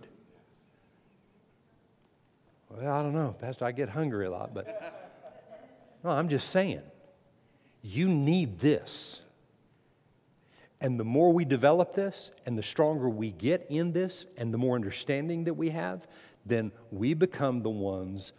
Well, 2.71 2.89
I 2.89 3.03
don't 3.03 3.15
know, 3.15 3.35
Pastor, 3.41 3.65
I 3.65 3.73
get 3.73 3.89
hungry 3.89 4.27
a 4.27 4.31
lot, 4.31 4.55
but 4.55 4.69
no, 6.05 6.11
I'm 6.11 6.29
just 6.29 6.51
saying. 6.51 6.83
You 7.83 8.07
need 8.07 8.61
this. 8.61 9.21
And 10.81 11.01
the 11.01 11.05
more 11.05 11.33
we 11.33 11.45
develop 11.45 11.97
this, 11.97 12.31
and 12.47 12.57
the 12.57 12.63
stronger 12.63 13.09
we 13.09 13.33
get 13.33 13.67
in 13.71 13.91
this, 13.91 14.25
and 14.37 14.55
the 14.55 14.59
more 14.59 14.77
understanding 14.77 15.43
that 15.45 15.55
we 15.55 15.71
have, 15.71 16.07
then 16.47 16.71
we 16.93 17.15
become 17.15 17.63
the 17.63 17.71
ones 17.71 18.33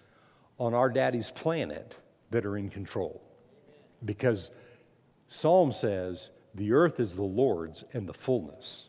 on 0.64 0.74
our 0.74 0.90
daddy's 0.90 1.30
planet 1.30 1.94
that 2.32 2.46
are 2.46 2.56
in 2.56 2.70
control. 2.70 3.22
Because 4.06 4.50
Psalm 5.28 5.74
says, 5.74 6.32
the 6.56 6.72
earth 6.72 7.02
is 7.02 7.16
the 7.16 7.22
Lord's 7.22 7.84
and 7.92 8.08
the 8.08 8.14
fullness. 8.14 8.86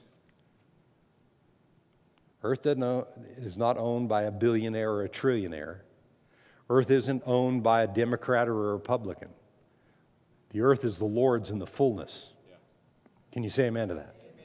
Earth 2.44 2.64
is 2.64 3.58
not 3.58 3.76
owned 3.76 4.08
by 4.08 4.22
a 4.22 4.30
billionaire 4.30 4.92
or 4.92 5.02
a 5.02 5.08
trillionaire. 5.08 5.78
Earth 6.70 6.92
isn't 6.92 7.24
owned 7.26 7.64
by 7.64 7.82
a 7.82 7.88
Democrat 7.88 8.48
or 8.48 8.70
a 8.70 8.74
Republican. 8.74 9.30
The 10.50 10.60
earth 10.60 10.84
is 10.84 10.96
the 10.98 11.06
Lord's 11.06 11.50
and 11.50 11.60
the 11.60 11.66
fullness. 11.66 12.28
Can 13.32 13.42
you 13.42 13.50
say 13.50 13.64
amen 13.64 13.88
to 13.88 13.94
that? 13.94 14.14
Amen. 14.22 14.44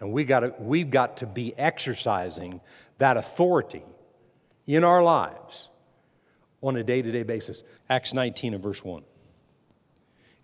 And 0.00 0.12
we 0.12 0.24
gotta, 0.24 0.54
we've 0.58 0.90
got 0.90 1.18
to 1.18 1.26
be 1.26 1.52
exercising 1.58 2.62
that 2.96 3.18
authority 3.18 3.82
in 4.66 4.82
our 4.82 5.02
lives 5.02 5.68
on 6.62 6.76
a 6.76 6.84
day 6.84 7.02
to 7.02 7.10
day 7.10 7.22
basis. 7.22 7.62
Acts 7.88 8.12
19 8.12 8.54
and 8.54 8.62
verse 8.62 8.84
1. 8.84 9.02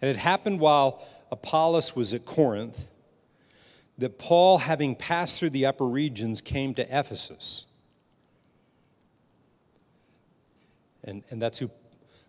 And 0.00 0.10
it 0.10 0.16
happened 0.16 0.60
while 0.60 1.02
Apollos 1.30 1.96
was 1.96 2.14
at 2.14 2.24
Corinth 2.24 2.90
that 3.98 4.18
Paul, 4.18 4.58
having 4.58 4.94
passed 4.94 5.38
through 5.38 5.50
the 5.50 5.66
upper 5.66 5.86
regions, 5.86 6.40
came 6.40 6.74
to 6.74 6.82
Ephesus. 6.82 7.64
And, 11.02 11.22
and 11.30 11.40
that's, 11.40 11.58
who, 11.58 11.70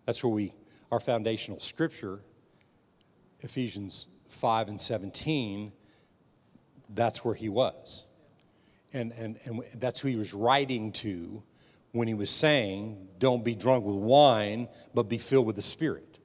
that's 0.06 0.24
where 0.24 0.32
we, 0.32 0.54
our 0.90 1.00
foundational 1.00 1.60
scripture, 1.60 2.20
Ephesians 3.40 4.06
5 4.28 4.68
and 4.68 4.80
17, 4.80 5.72
that's 6.94 7.24
where 7.24 7.34
he 7.34 7.48
was. 7.48 8.04
And, 8.92 9.12
and, 9.12 9.38
and 9.44 9.62
that's 9.74 10.00
who 10.00 10.08
he 10.08 10.16
was 10.16 10.32
writing 10.32 10.92
to 10.92 11.42
when 11.98 12.08
he 12.08 12.14
was 12.14 12.30
saying, 12.30 13.08
Don't 13.18 13.44
be 13.44 13.54
drunk 13.54 13.84
with 13.84 13.96
wine, 13.96 14.68
but 14.94 15.04
be 15.04 15.18
filled 15.18 15.46
with 15.46 15.56
the 15.56 15.62
Spirit. 15.62 16.18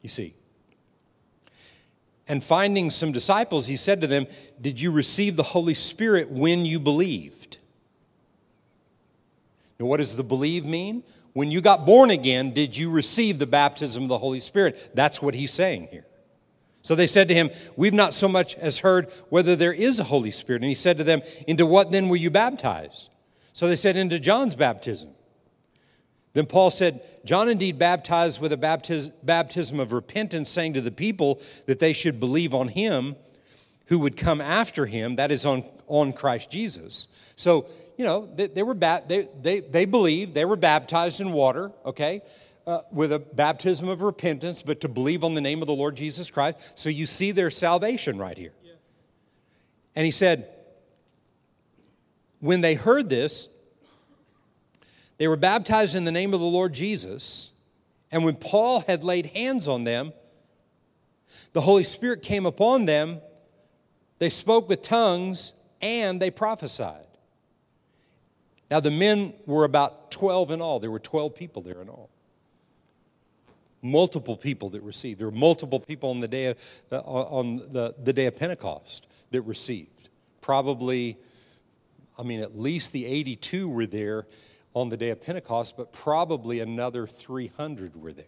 You 0.00 0.08
see. 0.08 0.34
And 2.26 2.42
finding 2.42 2.90
some 2.90 3.12
disciples, 3.12 3.66
he 3.66 3.76
said 3.76 4.00
to 4.00 4.06
them, 4.06 4.26
Did 4.60 4.80
you 4.80 4.90
receive 4.90 5.36
the 5.36 5.42
Holy 5.42 5.74
Spirit 5.74 6.30
when 6.30 6.64
you 6.64 6.80
believed? 6.80 7.58
Now, 9.78 9.86
what 9.86 9.98
does 9.98 10.16
the 10.16 10.24
believe 10.24 10.64
mean? 10.64 11.04
When 11.34 11.50
you 11.50 11.60
got 11.60 11.84
born 11.84 12.10
again, 12.10 12.52
did 12.52 12.76
you 12.76 12.90
receive 12.90 13.38
the 13.38 13.46
baptism 13.46 14.04
of 14.04 14.08
the 14.08 14.18
Holy 14.18 14.40
Spirit? 14.40 14.92
That's 14.94 15.20
what 15.20 15.34
he's 15.34 15.52
saying 15.52 15.88
here. 15.90 16.06
So 16.80 16.94
they 16.94 17.06
said 17.06 17.28
to 17.28 17.34
him, 17.34 17.50
We've 17.76 17.92
not 17.92 18.14
so 18.14 18.28
much 18.28 18.54
as 18.56 18.78
heard 18.78 19.10
whether 19.28 19.56
there 19.56 19.72
is 19.72 20.00
a 20.00 20.04
Holy 20.04 20.30
Spirit. 20.30 20.62
And 20.62 20.68
he 20.68 20.74
said 20.74 20.98
to 20.98 21.04
them, 21.04 21.20
Into 21.46 21.66
what 21.66 21.90
then 21.90 22.08
were 22.08 22.16
you 22.16 22.30
baptized? 22.30 23.11
So 23.52 23.68
they 23.68 23.76
said, 23.76 23.96
Into 23.96 24.18
John's 24.18 24.54
baptism. 24.54 25.10
Then 26.34 26.46
Paul 26.46 26.70
said, 26.70 27.02
John 27.26 27.50
indeed 27.50 27.78
baptized 27.78 28.40
with 28.40 28.52
a 28.52 28.56
baptiz- 28.56 29.12
baptism 29.22 29.78
of 29.78 29.92
repentance, 29.92 30.48
saying 30.48 30.74
to 30.74 30.80
the 30.80 30.90
people 30.90 31.40
that 31.66 31.78
they 31.78 31.92
should 31.92 32.18
believe 32.18 32.54
on 32.54 32.68
him 32.68 33.16
who 33.86 33.98
would 33.98 34.16
come 34.16 34.40
after 34.40 34.86
him, 34.86 35.16
that 35.16 35.30
is, 35.30 35.44
on, 35.44 35.64
on 35.88 36.14
Christ 36.14 36.50
Jesus. 36.50 37.08
So, 37.36 37.66
you 37.98 38.04
know, 38.06 38.26
they, 38.34 38.46
they 38.46 38.62
were 38.62 38.72
ba- 38.72 39.02
they, 39.06 39.28
they, 39.42 39.60
they 39.60 39.84
believed, 39.84 40.32
they 40.32 40.46
were 40.46 40.56
baptized 40.56 41.20
in 41.20 41.32
water, 41.32 41.70
okay? 41.84 42.22
uh, 42.66 42.80
with 42.92 43.12
a 43.12 43.18
baptism 43.18 43.88
of 43.88 44.02
repentance, 44.02 44.62
but 44.62 44.80
to 44.80 44.88
believe 44.88 45.24
on 45.24 45.34
the 45.34 45.40
name 45.40 45.62
of 45.62 45.66
the 45.66 45.74
Lord 45.74 45.96
Jesus 45.96 46.30
Christ. 46.30 46.78
So 46.78 46.88
you 46.88 47.06
see 47.06 47.32
their 47.32 47.50
salvation 47.50 48.18
right 48.18 48.36
here. 48.36 48.52
And 49.94 50.04
he 50.04 50.10
said, 50.10 50.48
when 52.42 52.60
they 52.60 52.74
heard 52.74 53.08
this, 53.08 53.48
they 55.16 55.28
were 55.28 55.36
baptized 55.36 55.94
in 55.94 56.04
the 56.04 56.12
name 56.12 56.34
of 56.34 56.40
the 56.40 56.46
Lord 56.46 56.74
Jesus. 56.74 57.52
And 58.10 58.24
when 58.24 58.34
Paul 58.34 58.80
had 58.80 59.04
laid 59.04 59.26
hands 59.26 59.68
on 59.68 59.84
them, 59.84 60.12
the 61.52 61.60
Holy 61.60 61.84
Spirit 61.84 62.20
came 62.20 62.44
upon 62.44 62.84
them. 62.84 63.20
They 64.18 64.28
spoke 64.28 64.68
with 64.68 64.82
tongues 64.82 65.54
and 65.80 66.20
they 66.20 66.30
prophesied. 66.30 67.06
Now, 68.70 68.80
the 68.80 68.90
men 68.90 69.34
were 69.46 69.64
about 69.64 70.10
12 70.10 70.50
in 70.50 70.60
all. 70.60 70.80
There 70.80 70.90
were 70.90 70.98
12 70.98 71.34
people 71.34 71.62
there 71.62 71.80
in 71.80 71.88
all 71.88 72.10
multiple 73.82 74.36
people 74.36 74.70
that 74.70 74.82
received. 74.82 75.20
There 75.20 75.26
were 75.26 75.36
multiple 75.36 75.80
people 75.80 76.10
on 76.10 76.20
the 76.20 76.28
day 76.28 76.46
of, 76.46 76.58
on 76.90 77.58
the, 77.70 77.94
the 78.02 78.12
day 78.12 78.26
of 78.26 78.38
Pentecost 78.38 79.08
that 79.32 79.42
received. 79.42 80.08
Probably, 80.40 81.18
I 82.22 82.24
mean, 82.24 82.40
at 82.40 82.56
least 82.56 82.92
the 82.92 83.04
82 83.04 83.68
were 83.68 83.84
there 83.84 84.26
on 84.74 84.88
the 84.88 84.96
day 84.96 85.10
of 85.10 85.20
Pentecost, 85.20 85.76
but 85.76 85.92
probably 85.92 86.60
another 86.60 87.06
300 87.06 88.00
were 88.00 88.12
there. 88.12 88.26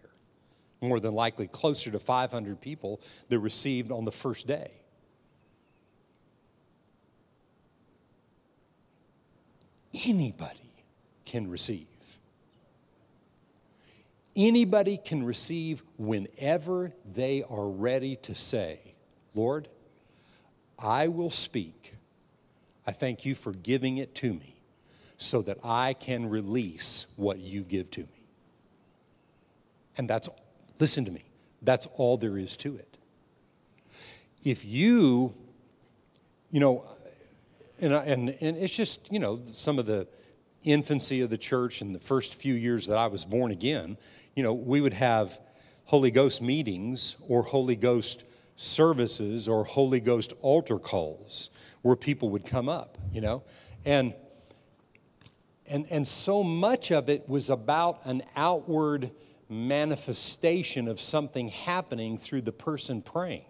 More 0.81 0.99
than 0.99 1.15
likely, 1.15 1.47
closer 1.47 1.93
to 1.93 2.01
500 2.01 2.61
people 2.61 3.01
that 3.29 3.39
received 3.39 3.93
on 3.93 4.05
the 4.05 4.13
first 4.13 4.49
day. 4.49 4.73
Anybody 10.05 10.85
can 11.25 11.49
receive 11.49 11.87
anybody 14.37 14.97
can 14.97 15.25
receive 15.25 15.83
whenever 15.97 16.93
they 17.05 17.43
are 17.49 17.69
ready 17.69 18.17
to 18.17 18.35
say, 18.35 18.81
Lord, 19.35 19.69
I 20.79 21.09
will 21.09 21.31
speak. 21.31 21.94
I 22.87 22.93
thank 22.93 23.25
you 23.25 23.35
for 23.35 23.53
giving 23.53 23.99
it 23.99 24.15
to 24.17 24.33
me 24.33 24.57
so 25.17 25.43
that 25.43 25.59
I 25.65 25.95
can 25.95 26.29
release 26.29 27.07
what 27.17 27.39
you 27.39 27.63
give 27.63 27.91
to 27.93 28.01
me. 28.01 28.25
And 29.97 30.09
that's, 30.09 30.29
listen 30.81 31.05
to 31.05 31.11
me, 31.11 31.23
that's 31.63 31.87
all 31.97 32.17
there 32.17 32.37
is 32.37 32.57
to 32.59 32.77
it. 32.77 32.99
If 34.45 34.65
you, 34.65 35.33
you 36.51 36.61
know, 36.61 36.85
and, 37.81 37.95
and, 37.95 38.29
and 38.41 38.57
it's 38.57 38.77
just, 38.77 39.11
you 39.13 39.19
know, 39.19 39.41
some 39.45 39.79
of 39.79 39.87
the 39.87 40.07
infancy 40.65 41.21
of 41.21 41.31
the 41.31 41.39
church 41.39 41.81
and 41.81 41.95
the 41.95 42.01
first 42.01 42.35
few 42.35 42.55
years 42.55 42.87
that 42.87 42.99
I 42.99 43.07
was 43.07 43.25
born 43.25 43.51
again, 43.51 43.97
you 44.35 44.43
know, 44.43 44.53
we 44.53 44.81
would 44.81 44.95
have 44.95 45.39
Holy 45.87 46.11
Ghost 46.11 46.43
meetings 46.43 47.17
or 47.29 47.43
Holy 47.43 47.77
Ghost 47.77 48.25
services 48.57 49.49
or 49.49 49.65
Holy 49.65 50.01
Ghost 50.01 50.33
altar 50.41 50.79
calls 50.79 51.51
where 51.83 51.97
people 51.97 52.31
would 52.31 52.47
come 52.47 52.69
up, 52.69 52.99
you 53.13 53.21
know. 53.21 53.43
And 53.85 54.15
and 55.67 55.87
and 55.91 56.07
so 56.07 56.43
much 56.43 56.91
of 56.91 57.09
it 57.09 57.29
was 57.29 57.51
about 57.51 58.05
an 58.07 58.23
outward 58.37 59.11
manifestation 59.49 60.89
of 60.89 61.01
something 61.01 61.49
happening 61.49 62.19
through 62.19 62.43
the 62.43 62.53
person 62.53 63.03
praying. 63.03 63.45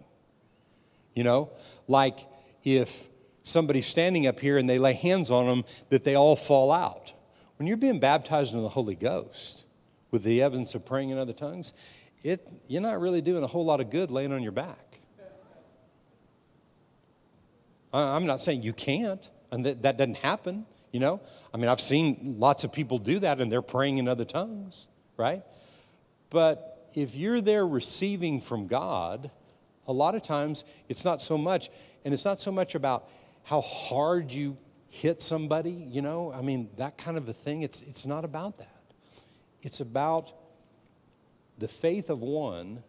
You 1.13 1.23
know, 1.23 1.51
like 1.87 2.19
if 2.63 3.09
somebody's 3.43 3.85
standing 3.85 4.27
up 4.27 4.39
here 4.39 4.57
and 4.57 4.67
they 4.67 4.79
lay 4.79 4.93
hands 4.93 5.31
on 5.31 5.45
them 5.45 5.63
that 5.89 6.03
they 6.03 6.15
all 6.15 6.35
fall 6.35 6.71
out. 6.71 7.13
When 7.57 7.67
you're 7.67 7.77
being 7.77 7.99
baptized 7.99 8.53
in 8.53 8.61
the 8.61 8.69
Holy 8.69 8.95
Ghost, 8.95 9.65
with 10.11 10.23
the 10.23 10.41
evidence 10.41 10.75
of 10.75 10.85
praying 10.85 11.11
in 11.11 11.17
other 11.17 11.33
tongues, 11.33 11.73
it, 12.23 12.49
you're 12.67 12.81
not 12.81 12.99
really 12.99 13.21
doing 13.21 13.43
a 13.43 13.47
whole 13.47 13.65
lot 13.65 13.79
of 13.79 13.89
good 13.89 14.11
laying 14.11 14.33
on 14.33 14.41
your 14.41 14.51
back. 14.51 14.84
I'm 17.95 18.25
not 18.25 18.41
saying 18.41 18.63
you 18.63 18.73
can't, 18.73 19.29
and 19.51 19.65
that, 19.65 19.83
that 19.83 19.97
doesn't 19.97 20.17
happen, 20.17 20.65
you 20.91 20.99
know. 20.99 21.21
I 21.53 21.57
mean, 21.57 21.69
I've 21.69 21.81
seen 21.81 22.35
lots 22.39 22.63
of 22.63 22.73
people 22.73 22.97
do 22.97 23.19
that 23.19 23.39
and 23.39 23.51
they're 23.51 23.61
praying 23.61 23.97
in 23.99 24.07
other 24.07 24.25
tongues, 24.25 24.87
right? 25.17 25.43
But 26.29 26.89
if 26.93 27.15
you're 27.15 27.41
there 27.41 27.65
receiving 27.65 28.41
from 28.41 28.67
God, 28.67 29.31
a 29.87 29.93
lot 29.93 30.15
of 30.15 30.23
times 30.23 30.63
it's 30.89 31.05
not 31.05 31.21
so 31.21 31.37
much, 31.37 31.69
and 32.03 32.13
it's 32.13 32.25
not 32.25 32.41
so 32.41 32.51
much 32.51 32.75
about 32.75 33.07
how 33.43 33.61
hard 33.61 34.31
you 34.31 34.57
hit 34.89 35.21
somebody, 35.21 35.71
you 35.71 36.01
know. 36.01 36.31
I 36.33 36.41
mean, 36.41 36.69
that 36.77 36.97
kind 36.97 37.17
of 37.17 37.29
a 37.29 37.33
thing. 37.33 37.61
It's, 37.61 37.81
it's 37.81 38.05
not 38.05 38.25
about 38.25 38.57
that. 38.57 38.81
It's 39.61 39.79
about 39.79 40.33
the 41.57 41.67
faith 41.67 42.09
of 42.09 42.21
one 42.21 42.83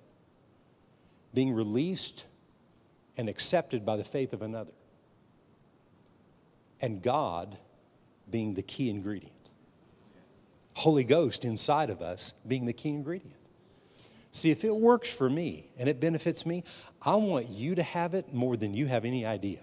being 1.35 1.53
released 1.53 2.25
and 3.17 3.29
accepted 3.29 3.85
by 3.85 3.97
the 3.97 4.05
faith 4.05 4.33
of 4.33 4.43
another. 4.43 4.73
And 6.81 7.03
God 7.03 7.57
being 8.31 8.55
the 8.55 8.63
key 8.63 8.91
ingredient. 8.91 9.33
Holy 10.75 11.05
Ghost 11.05 11.45
inside 11.45 11.89
of 11.89 12.03
us 12.03 12.35
being 12.47 12.67
the 12.67 12.73
key 12.73 12.91
ingredient. 12.91 13.37
See, 14.33 14.51
if 14.51 14.65
it 14.65 14.77
works 14.77 15.11
for 15.11 15.31
me 15.31 15.71
and 15.79 15.89
it 15.89 16.01
benefits 16.01 16.45
me, 16.45 16.65
I 17.01 17.15
want 17.15 17.49
you 17.49 17.75
to 17.77 17.83
have 17.83 18.13
it 18.13 18.35
more 18.35 18.57
than 18.57 18.75
you 18.75 18.87
have 18.87 19.07
any 19.07 19.25
idea. 19.25 19.61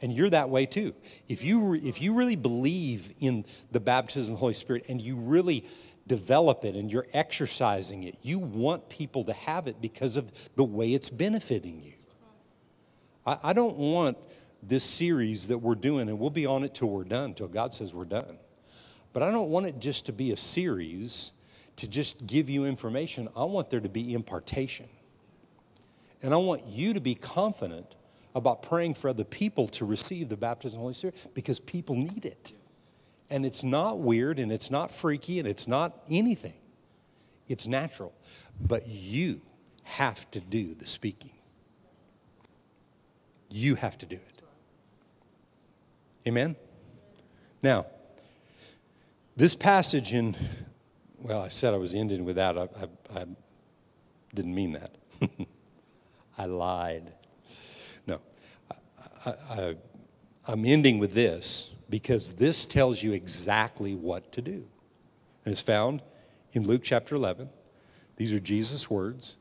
And 0.00 0.12
you're 0.12 0.30
that 0.30 0.48
way 0.48 0.64
too. 0.64 0.94
If 1.28 1.44
you, 1.44 1.74
if 1.74 2.00
you 2.00 2.14
really 2.14 2.36
believe 2.36 3.14
in 3.20 3.44
the 3.72 3.80
baptism 3.80 4.32
of 4.32 4.38
the 4.38 4.40
Holy 4.40 4.54
Spirit 4.54 4.86
and 4.88 5.00
you 5.00 5.16
really 5.16 5.66
develop 6.06 6.64
it 6.64 6.76
and 6.76 6.90
you're 6.90 7.06
exercising 7.12 8.04
it. 8.04 8.16
You 8.22 8.38
want 8.38 8.88
people 8.88 9.24
to 9.24 9.32
have 9.32 9.66
it 9.66 9.80
because 9.80 10.16
of 10.16 10.30
the 10.54 10.64
way 10.64 10.94
it's 10.94 11.08
benefiting 11.08 11.82
you. 11.82 11.94
I, 13.26 13.38
I 13.42 13.52
don't 13.52 13.76
want 13.76 14.16
this 14.66 14.84
series 14.84 15.48
that 15.48 15.58
we're 15.58 15.74
doing, 15.74 16.08
and 16.08 16.18
we'll 16.18 16.30
be 16.30 16.46
on 16.46 16.64
it 16.64 16.74
till 16.74 16.88
we're 16.88 17.04
done, 17.04 17.34
till 17.34 17.48
God 17.48 17.72
says 17.72 17.94
we're 17.94 18.04
done. 18.04 18.38
But 19.12 19.22
I 19.22 19.30
don't 19.30 19.50
want 19.50 19.66
it 19.66 19.78
just 19.78 20.06
to 20.06 20.12
be 20.12 20.32
a 20.32 20.36
series 20.36 21.32
to 21.76 21.88
just 21.88 22.26
give 22.26 22.50
you 22.50 22.64
information. 22.64 23.28
I 23.36 23.44
want 23.44 23.70
there 23.70 23.80
to 23.80 23.88
be 23.88 24.14
impartation. 24.14 24.88
And 26.22 26.32
I 26.34 26.38
want 26.38 26.66
you 26.66 26.94
to 26.94 27.00
be 27.00 27.14
confident 27.14 27.94
about 28.34 28.62
praying 28.62 28.94
for 28.94 29.08
other 29.08 29.24
people 29.24 29.68
to 29.68 29.84
receive 29.84 30.28
the 30.28 30.36
baptism 30.36 30.76
of 30.76 30.80
the 30.80 30.82
Holy 30.82 30.94
Spirit 30.94 31.16
because 31.34 31.58
people 31.58 31.96
need 31.96 32.24
it. 32.24 32.52
And 33.30 33.44
it's 33.44 33.64
not 33.64 33.98
weird 33.98 34.38
and 34.38 34.52
it's 34.52 34.70
not 34.70 34.90
freaky 34.90 35.38
and 35.38 35.48
it's 35.48 35.66
not 35.66 35.98
anything. 36.10 36.54
It's 37.48 37.66
natural. 37.66 38.12
But 38.60 38.86
you 38.86 39.40
have 39.84 40.30
to 40.32 40.40
do 40.40 40.74
the 40.74 40.86
speaking. 40.86 41.32
You 43.50 43.76
have 43.76 43.96
to 43.98 44.06
do 44.06 44.16
it. 44.16 44.35
Amen? 46.26 46.56
Now, 47.62 47.86
this 49.36 49.54
passage 49.54 50.12
in, 50.12 50.34
well, 51.18 51.42
I 51.42 51.48
said 51.48 51.74
I 51.74 51.76
was 51.76 51.94
ending 51.94 52.24
with 52.24 52.36
that. 52.36 52.58
I, 52.58 52.62
I, 52.62 53.20
I 53.20 53.24
didn't 54.34 54.54
mean 54.54 54.72
that. 54.72 54.94
I 56.38 56.46
lied. 56.46 57.12
No, 58.06 58.20
I, 59.24 59.34
I, 59.50 59.76
I'm 60.48 60.64
ending 60.64 60.98
with 60.98 61.12
this 61.12 61.74
because 61.88 62.34
this 62.34 62.66
tells 62.66 63.02
you 63.02 63.12
exactly 63.12 63.94
what 63.94 64.32
to 64.32 64.42
do. 64.42 64.66
And 65.44 65.52
it's 65.52 65.60
found 65.60 66.02
in 66.52 66.66
Luke 66.66 66.82
chapter 66.82 67.14
11. 67.14 67.48
These 68.16 68.32
are 68.32 68.40
Jesus' 68.40 68.90
words 68.90 69.36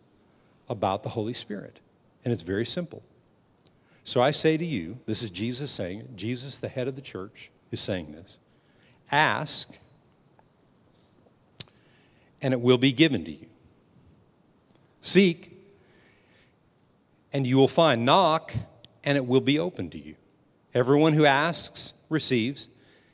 about 0.70 1.04
the 1.04 1.10
Holy 1.10 1.34
Spirit. 1.34 1.80
And 2.24 2.32
it's 2.32 2.42
very 2.42 2.66
simple. 2.66 3.04
So 4.06 4.22
I 4.22 4.32
say 4.32 4.56
to 4.56 4.66
you, 4.66 5.00
this 5.08 5.24
is 5.24 5.32
Jesus 5.32 5.72
saying 5.72 6.00
it. 6.00 6.16
Jesus, 6.16 6.60
the 6.60 6.70
head 6.70 6.88
of 6.88 6.96
the 6.96 7.02
church, 7.02 7.50
is 7.72 7.82
saying 7.82 8.12
this. 8.12 8.38
Ask, 9.12 9.78
and 12.40 12.54
it 12.54 12.62
will 12.62 12.78
be 12.78 12.92
given 12.92 13.26
to 13.26 13.32
you. 13.32 13.48
Seek, 15.02 15.58
and 17.34 17.48
you 17.48 17.58
will 17.58 17.68
find. 17.68 18.06
Knock, 18.06 18.54
and 19.04 19.18
it 19.18 19.26
will 19.26 19.42
be 19.42 19.58
open 19.58 19.90
to 19.90 19.98
you. 19.98 20.16
Everyone 20.76 21.14
who 21.14 21.26
asks 21.26 21.94
receives, 22.08 22.68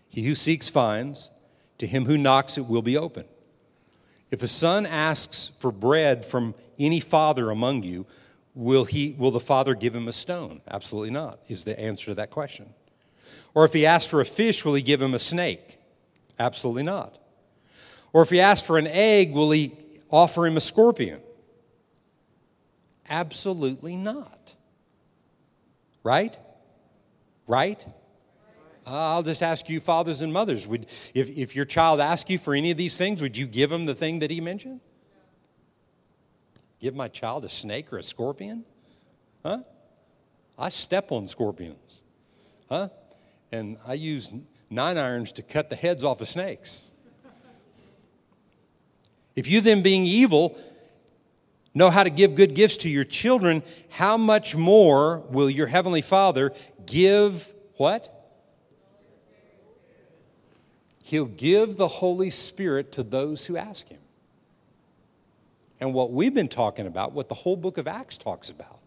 he 0.09 0.23
who 0.23 0.35
seeks 0.35 0.67
finds, 0.67 1.29
to 1.77 1.87
him 1.87 2.03
who 2.03 2.17
knocks 2.17 2.57
it 2.57 2.65
will 2.65 2.81
be 2.81 2.97
open. 2.97 3.23
If 4.29 4.43
a 4.43 4.47
son 4.47 4.85
asks 4.85 5.47
for 5.47 5.71
bread 5.71 6.25
from 6.25 6.53
any 6.77 6.99
father 6.99 7.49
among 7.49 7.83
you, 7.83 8.05
will, 8.53 8.85
he, 8.85 9.15
will 9.17 9.31
the 9.31 9.39
father 9.39 9.75
give 9.75 9.95
him 9.95 10.07
a 10.07 10.13
stone? 10.13 10.61
Absolutely 10.69 11.11
not, 11.11 11.39
is 11.47 11.63
the 11.63 11.79
answer 11.79 12.05
to 12.05 12.15
that 12.15 12.29
question. 12.29 12.73
Or 13.53 13.65
if 13.65 13.73
he 13.73 13.85
asks 13.85 14.09
for 14.09 14.21
a 14.21 14.25
fish, 14.25 14.63
will 14.65 14.73
he 14.73 14.81
give 14.81 15.01
him 15.01 15.13
a 15.13 15.19
snake? 15.19 15.77
Absolutely 16.39 16.83
not. 16.83 17.17
Or 18.13 18.21
if 18.21 18.29
he 18.29 18.39
asks 18.39 18.65
for 18.65 18.77
an 18.77 18.87
egg, 18.87 19.33
will 19.33 19.51
he 19.51 19.73
offer 20.09 20.45
him 20.45 20.57
a 20.57 20.61
scorpion? 20.61 21.21
Absolutely 23.09 23.95
not. 23.95 24.55
Right? 26.03 26.37
Right? 27.47 27.85
I'll 28.85 29.23
just 29.23 29.43
ask 29.43 29.69
you, 29.69 29.79
fathers 29.79 30.21
and 30.21 30.33
mothers, 30.33 30.67
would, 30.67 30.87
if, 31.13 31.29
if 31.29 31.55
your 31.55 31.65
child 31.65 31.99
asks 31.99 32.29
you 32.29 32.37
for 32.37 32.53
any 32.53 32.71
of 32.71 32.77
these 32.77 32.97
things, 32.97 33.21
would 33.21 33.37
you 33.37 33.45
give 33.45 33.71
him 33.71 33.85
the 33.85 33.95
thing 33.95 34.19
that 34.19 34.31
he 34.31 34.41
mentioned? 34.41 34.81
Give 36.82 36.95
my 36.95 37.07
child 37.07 37.45
a 37.45 37.49
snake 37.49 37.93
or 37.93 37.99
a 37.99 38.03
scorpion? 38.03 38.65
Huh? 39.45 39.59
I 40.57 40.69
step 40.69 41.11
on 41.11 41.27
scorpions. 41.27 42.01
Huh? 42.67 42.89
And 43.51 43.77
I 43.86 43.93
use 43.93 44.34
nine 44.69 44.97
irons 44.97 45.32
to 45.34 45.43
cut 45.43 45.69
the 45.69 45.75
heads 45.75 46.03
off 46.03 46.21
of 46.21 46.27
snakes. 46.27 46.89
If 49.36 49.47
you 49.47 49.61
then, 49.61 49.82
being 49.82 50.05
evil, 50.05 50.57
know 51.73 51.89
how 51.89 52.03
to 52.03 52.09
give 52.09 52.36
good 52.36 52.53
gifts 52.53 52.77
to 52.77 52.89
your 52.89 53.03
children, 53.03 53.63
how 53.89 54.17
much 54.17 54.55
more 54.55 55.19
will 55.29 55.49
your 55.49 55.67
heavenly 55.67 56.01
Father 56.01 56.51
give 56.86 57.53
what? 57.77 58.17
He'll 61.03 61.25
give 61.25 61.77
the 61.77 61.88
Holy 61.88 62.29
Spirit 62.29 62.91
to 62.93 63.03
those 63.03 63.45
who 63.45 63.57
ask 63.57 63.88
Him. 63.88 63.99
And 65.82 65.95
what 65.95 66.11
we've 66.11 66.34
been 66.34 66.47
talking 66.47 66.86
about, 66.86 67.11
what 67.11 67.27
the 67.27 67.36
whole 67.36 67.57
book 67.57 67.79
of 67.79 67.88
Acts 67.88 68.15
talks 68.15 68.51
about, 68.51 68.79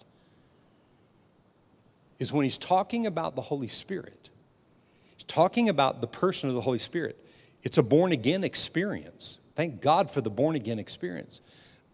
is 2.21 2.33
when 2.33 2.45
he's 2.45 2.57
talking 2.57 3.07
about 3.07 3.35
the 3.35 3.43
Holy 3.43 3.69
Spirit, 3.69 4.31
he's 5.17 5.25
talking 5.25 5.69
about 5.69 6.01
the 6.01 6.07
person 6.07 6.49
of 6.49 6.55
the 6.55 6.61
Holy 6.61 6.79
Spirit. 6.79 7.19
It's 7.65 7.79
a 7.79 7.83
born 7.83 8.13
again 8.13 8.45
experience. 8.45 9.41
Thank 9.57 9.81
God 9.81 10.09
for 10.09 10.21
the 10.21 10.31
born 10.31 10.55
again 10.55 10.79
experience. 10.79 11.41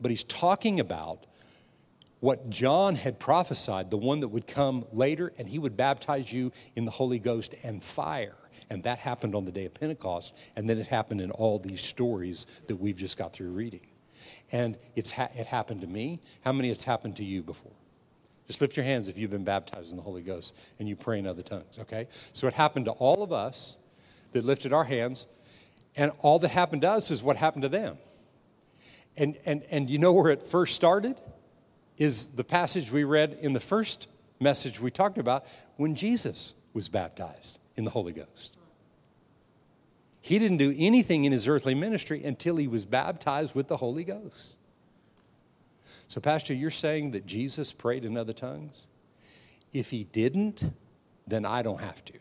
But 0.00 0.10
he's 0.10 0.24
talking 0.24 0.80
about 0.80 1.24
what 2.20 2.50
John 2.50 2.94
had 2.94 3.18
prophesied, 3.18 3.90
the 3.90 3.96
one 3.96 4.20
that 4.20 4.28
would 4.28 4.46
come 4.46 4.84
later, 4.92 5.32
and 5.38 5.48
he 5.48 5.58
would 5.58 5.76
baptize 5.76 6.30
you 6.30 6.52
in 6.76 6.84
the 6.84 6.90
Holy 6.90 7.18
Ghost 7.18 7.54
and 7.62 7.82
fire. 7.82 8.36
And 8.68 8.82
that 8.82 8.98
happened 8.98 9.34
on 9.34 9.46
the 9.46 9.52
day 9.52 9.64
of 9.64 9.72
Pentecost, 9.72 10.36
and 10.56 10.68
then 10.68 10.78
it 10.78 10.86
happened 10.86 11.22
in 11.22 11.30
all 11.30 11.58
these 11.58 11.80
stories 11.80 12.46
that 12.66 12.76
we've 12.76 12.96
just 12.96 13.16
got 13.16 13.32
through 13.32 13.50
reading. 13.50 13.80
And 14.52 14.76
it's 14.96 15.10
ha- 15.10 15.30
it 15.34 15.46
happened 15.46 15.80
to 15.82 15.86
me. 15.86 16.20
How 16.44 16.52
many 16.52 16.70
it's 16.70 16.84
happened 16.84 17.16
to 17.16 17.24
you 17.24 17.42
before? 17.42 17.72
Just 18.46 18.60
lift 18.60 18.76
your 18.76 18.84
hands 18.84 19.08
if 19.08 19.16
you've 19.16 19.30
been 19.30 19.44
baptized 19.44 19.90
in 19.90 19.96
the 19.96 20.02
Holy 20.02 20.22
Ghost 20.22 20.56
and 20.78 20.88
you 20.88 20.96
pray 20.96 21.18
in 21.18 21.26
other 21.26 21.42
tongues, 21.42 21.78
okay? 21.78 22.08
So 22.32 22.46
it 22.48 22.52
happened 22.52 22.86
to 22.86 22.92
all 22.92 23.22
of 23.22 23.32
us 23.32 23.76
that 24.32 24.44
lifted 24.44 24.72
our 24.72 24.84
hands, 24.84 25.26
and 25.96 26.12
all 26.20 26.38
that 26.40 26.50
happened 26.50 26.82
to 26.82 26.90
us 26.90 27.10
is 27.10 27.22
what 27.22 27.36
happened 27.36 27.62
to 27.62 27.68
them. 27.68 27.98
And, 29.16 29.36
and, 29.44 29.62
and 29.70 29.90
you 29.90 29.98
know 29.98 30.12
where 30.12 30.30
it 30.30 30.42
first 30.42 30.74
started? 30.74 31.20
Is 31.98 32.28
the 32.28 32.44
passage 32.44 32.90
we 32.90 33.04
read 33.04 33.38
in 33.40 33.52
the 33.52 33.60
first 33.60 34.06
message 34.40 34.80
we 34.80 34.90
talked 34.90 35.18
about 35.18 35.44
when 35.76 35.94
Jesus 35.94 36.54
was 36.72 36.88
baptized 36.88 37.58
in 37.76 37.84
the 37.84 37.90
Holy 37.90 38.12
Ghost. 38.12 38.56
He 40.20 40.38
didn't 40.38 40.58
do 40.58 40.74
anything 40.76 41.24
in 41.24 41.32
his 41.32 41.48
earthly 41.48 41.74
ministry 41.74 42.22
until 42.24 42.56
he 42.56 42.68
was 42.68 42.84
baptized 42.84 43.54
with 43.54 43.68
the 43.68 43.78
Holy 43.78 44.04
Ghost. 44.04 44.56
So, 46.08 46.20
Pastor, 46.20 46.52
you're 46.52 46.70
saying 46.70 47.12
that 47.12 47.26
Jesus 47.26 47.72
prayed 47.72 48.04
in 48.04 48.16
other 48.16 48.32
tongues? 48.32 48.86
If 49.72 49.90
he 49.90 50.04
didn't, 50.04 50.64
then 51.26 51.46
I 51.46 51.62
don't 51.62 51.80
have 51.80 52.04
to. 52.06 52.14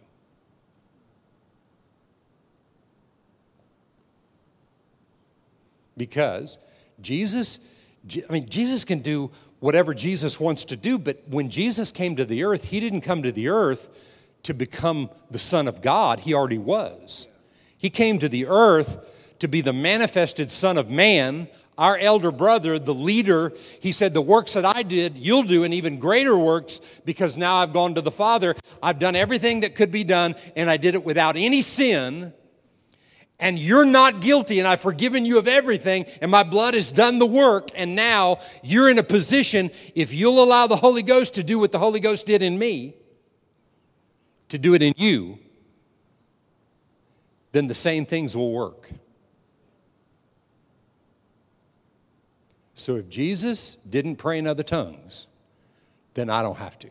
Because 5.98 6.58
Jesus, 7.02 7.68
I 8.30 8.32
mean, 8.32 8.48
Jesus 8.48 8.86
can 8.86 9.00
do 9.00 9.32
whatever 9.60 9.94
Jesus 9.94 10.40
wants 10.40 10.64
to 10.66 10.78
do, 10.78 10.98
but 10.98 11.22
when 11.28 11.50
Jesus 11.50 11.92
came 11.92 12.16
to 12.16 12.26
the 12.26 12.46
earth, 12.46 12.66
he 12.66 12.80
didn't 12.80 13.02
come 13.02 13.24
to 13.24 13.32
the 13.32 13.50
earth 13.50 13.90
to 14.44 14.54
become 14.54 15.10
the 15.30 15.40
Son 15.40 15.68
of 15.68 15.82
God, 15.82 16.20
he 16.22 16.34
already 16.34 16.58
was. 16.58 17.28
He 17.80 17.90
came 17.90 18.20
to 18.20 18.30
the 18.30 18.46
earth 18.46 18.98
to 19.40 19.48
be 19.48 19.62
the 19.62 19.74
manifested 19.74 20.52
Son 20.52 20.78
of 20.78 20.92
Man, 20.92 21.48
our 21.78 21.98
elder 21.98 22.30
brother, 22.30 22.78
the 22.78 22.94
leader. 22.94 23.54
He 23.80 23.94
said, 23.94 24.14
The 24.14 24.22
works 24.22 24.54
that 24.54 24.66
I 24.66 24.84
did, 24.84 25.18
you'll 25.18 25.44
do, 25.44 25.64
and 25.64 25.74
even 25.74 25.98
greater 25.98 26.38
works, 26.38 26.80
because 27.06 27.38
now 27.38 27.56
I've 27.56 27.72
gone 27.72 27.96
to 27.96 28.02
the 28.02 28.12
Father. 28.12 28.54
I've 28.84 29.00
done 29.00 29.16
everything 29.16 29.62
that 29.62 29.76
could 29.76 29.92
be 29.92 30.04
done, 30.04 30.36
and 30.58 30.70
I 30.70 30.76
did 30.76 30.94
it 30.94 31.06
without 31.06 31.38
any 31.38 31.62
sin. 31.62 32.34
And 33.40 33.58
you're 33.58 33.86
not 33.86 34.20
guilty, 34.20 34.60
and 34.60 34.68
I've 34.68 34.82
forgiven 34.82 35.26
you 35.26 35.38
of 35.38 35.48
everything, 35.48 36.06
and 36.22 36.30
my 36.30 36.44
blood 36.44 36.74
has 36.74 36.92
done 36.92 37.18
the 37.18 37.26
work. 37.26 37.70
And 37.76 37.96
now 37.96 38.40
you're 38.62 38.90
in 38.90 39.00
a 39.00 39.04
position, 39.04 39.72
if 39.96 40.14
you'll 40.14 40.44
allow 40.44 40.68
the 40.68 40.76
Holy 40.76 41.02
Ghost 41.02 41.36
to 41.36 41.44
do 41.44 41.58
what 41.60 41.72
the 41.72 41.80
Holy 41.80 42.02
Ghost 42.02 42.26
did 42.26 42.42
in 42.42 42.60
me, 42.60 42.96
to 44.50 44.58
do 44.58 44.74
it 44.74 44.82
in 44.82 44.94
you, 44.98 45.40
then 47.52 47.68
the 47.68 47.74
same 47.74 48.06
things 48.06 48.36
will 48.36 48.52
work. 48.52 48.90
So 52.76 52.96
if 52.96 53.10
Jesus 53.10 53.76
didn't 53.76 54.16
pray 54.16 54.38
in 54.38 54.48
other 54.48 54.64
tongues, 54.64 55.28
then 56.14 56.30
I 56.30 56.42
don't 56.42 56.58
have 56.58 56.80
to. 56.80 56.90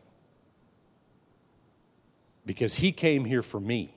Because 2.44 2.74
he 2.74 2.92
came 2.92 3.24
here 3.24 3.42
for 3.42 3.60
me. 3.60 3.94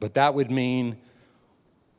But 0.00 0.14
that 0.14 0.32
would 0.34 0.50
mean, 0.50 0.96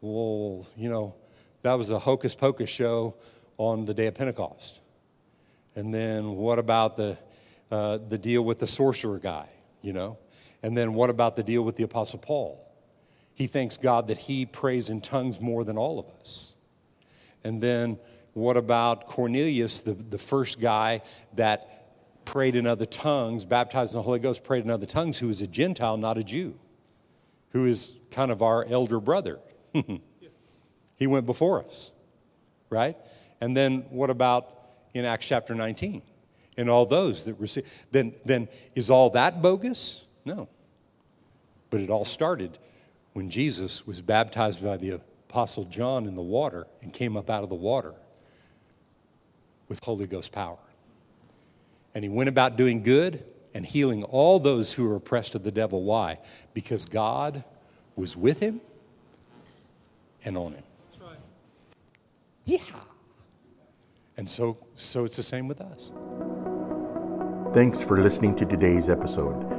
well, 0.01 0.65
you 0.77 0.89
know, 0.89 1.13
that 1.61 1.73
was 1.73 1.91
a 1.91 1.99
hocus 1.99 2.33
pocus 2.33 2.69
show 2.69 3.15
on 3.57 3.85
the 3.85 3.93
day 3.93 4.07
of 4.07 4.15
Pentecost. 4.15 4.79
And 5.75 5.93
then 5.93 6.35
what 6.35 6.59
about 6.59 6.95
the, 6.95 7.17
uh, 7.69 7.99
the 8.07 8.17
deal 8.17 8.43
with 8.43 8.59
the 8.59 8.67
sorcerer 8.67 9.19
guy, 9.19 9.49
you 9.81 9.93
know? 9.93 10.17
And 10.62 10.78
then 10.78 10.93
what 10.93 11.10
about 11.10 11.36
the 11.36 11.43
deal 11.43 11.64
with 11.64 11.78
the 11.78 11.84
Apostle 11.84 12.20
Paul? 12.20 12.70
he 13.39 13.47
thanks 13.47 13.78
God 13.78 14.07
that 14.07 14.18
he 14.18 14.45
prays 14.45 14.89
in 14.89 14.99
tongues 14.99 15.39
more 15.39 15.64
than 15.64 15.78
all 15.78 15.97
of 15.97 16.05
us. 16.20 16.51
And 17.45 17.64
then 17.64 17.97
what 18.34 18.57
about 18.57 19.07
Cornelius, 19.07 19.80
the, 19.80 19.93
the 19.93 20.18
first 20.18 20.60
guy 20.60 21.01
that 21.36 22.26
prayed 22.26 22.57
in 22.57 22.68
other 22.68 22.86
tongues, 22.86 23.45
baptized 23.45 23.93
in 23.93 23.99
the 23.99 24.03
Holy 24.03 24.20
Ghost, 24.20 24.43
prayed 24.43 24.66
in 24.66 24.70
other 24.70 24.86
tongues, 24.86 25.18
who 25.18 25.30
is 25.30 25.39
a 25.39 25.47
Gentile, 25.47 25.95
not 25.95 26.18
a 26.18 26.24
Jew, 26.24 26.53
who 27.51 27.66
is 27.66 27.95
kind 28.12 28.30
of 28.30 28.41
our 28.41 28.66
elder 28.66 28.99
brother. 28.99 29.39
he 30.97 31.07
went 31.07 31.26
before 31.26 31.64
us, 31.64 31.93
right? 32.70 32.97
And 33.39 33.55
then 33.55 33.86
what 33.89 34.10
about 34.10 34.53
in 34.93 35.05
Acts 35.05 35.28
chapter 35.28 35.55
19? 35.55 36.01
And 36.57 36.70
all 36.70 36.86
those 36.86 37.24
that 37.24 37.36
receive, 37.36 37.66
then, 37.91 38.14
then 38.26 38.49
is 38.76 38.89
all 38.89 39.12
that 39.12 39.41
bogus? 39.41 40.03
No. 40.26 40.47
But 41.70 41.82
it 41.82 41.89
all 41.89 42.05
started 42.05 42.57
when 43.13 43.30
Jesus 43.30 43.86
was 43.86 44.01
baptized 44.01 44.63
by 44.63 44.78
the 44.78 44.99
Apostle 45.30 45.65
John 45.65 46.05
in 46.05 46.15
the 46.15 46.22
water 46.22 46.67
and 46.82 46.91
came 46.91 47.15
up 47.15 47.30
out 47.30 47.43
of 47.43 47.49
the 47.49 47.55
water 47.55 47.93
with 49.67 49.84
Holy 49.84 50.07
Ghost 50.07 50.32
power. 50.32 50.57
And 51.93 52.03
he 52.03 52.09
went 52.09 52.30
about 52.30 52.57
doing 52.57 52.82
good 52.84 53.24
and 53.53 53.65
healing 53.65 54.03
all 54.03 54.39
those 54.39 54.74
who 54.74 54.88
were 54.88 54.95
oppressed 54.95 55.36
of 55.36 55.43
the 55.43 55.51
devil. 55.51 55.84
Why? 55.84 56.20
Because 56.53 56.86
God 56.86 57.43
was 57.95 58.15
with 58.15 58.39
him 58.39 58.61
and 60.24 60.38
on 60.38 60.53
him. 60.53 60.63
That's 60.89 61.01
right. 61.01 61.20
Yeah. 62.45 62.59
And 64.17 64.30
so, 64.30 64.57
so 64.76 65.05
it's 65.05 65.17
the 65.17 65.24
same 65.24 65.47
with 65.47 65.61
us. 65.61 65.91
Thanks 67.53 67.82
for 67.82 68.01
listening 68.01 68.36
to 68.36 68.45
today's 68.45 68.89
episode. 68.89 69.59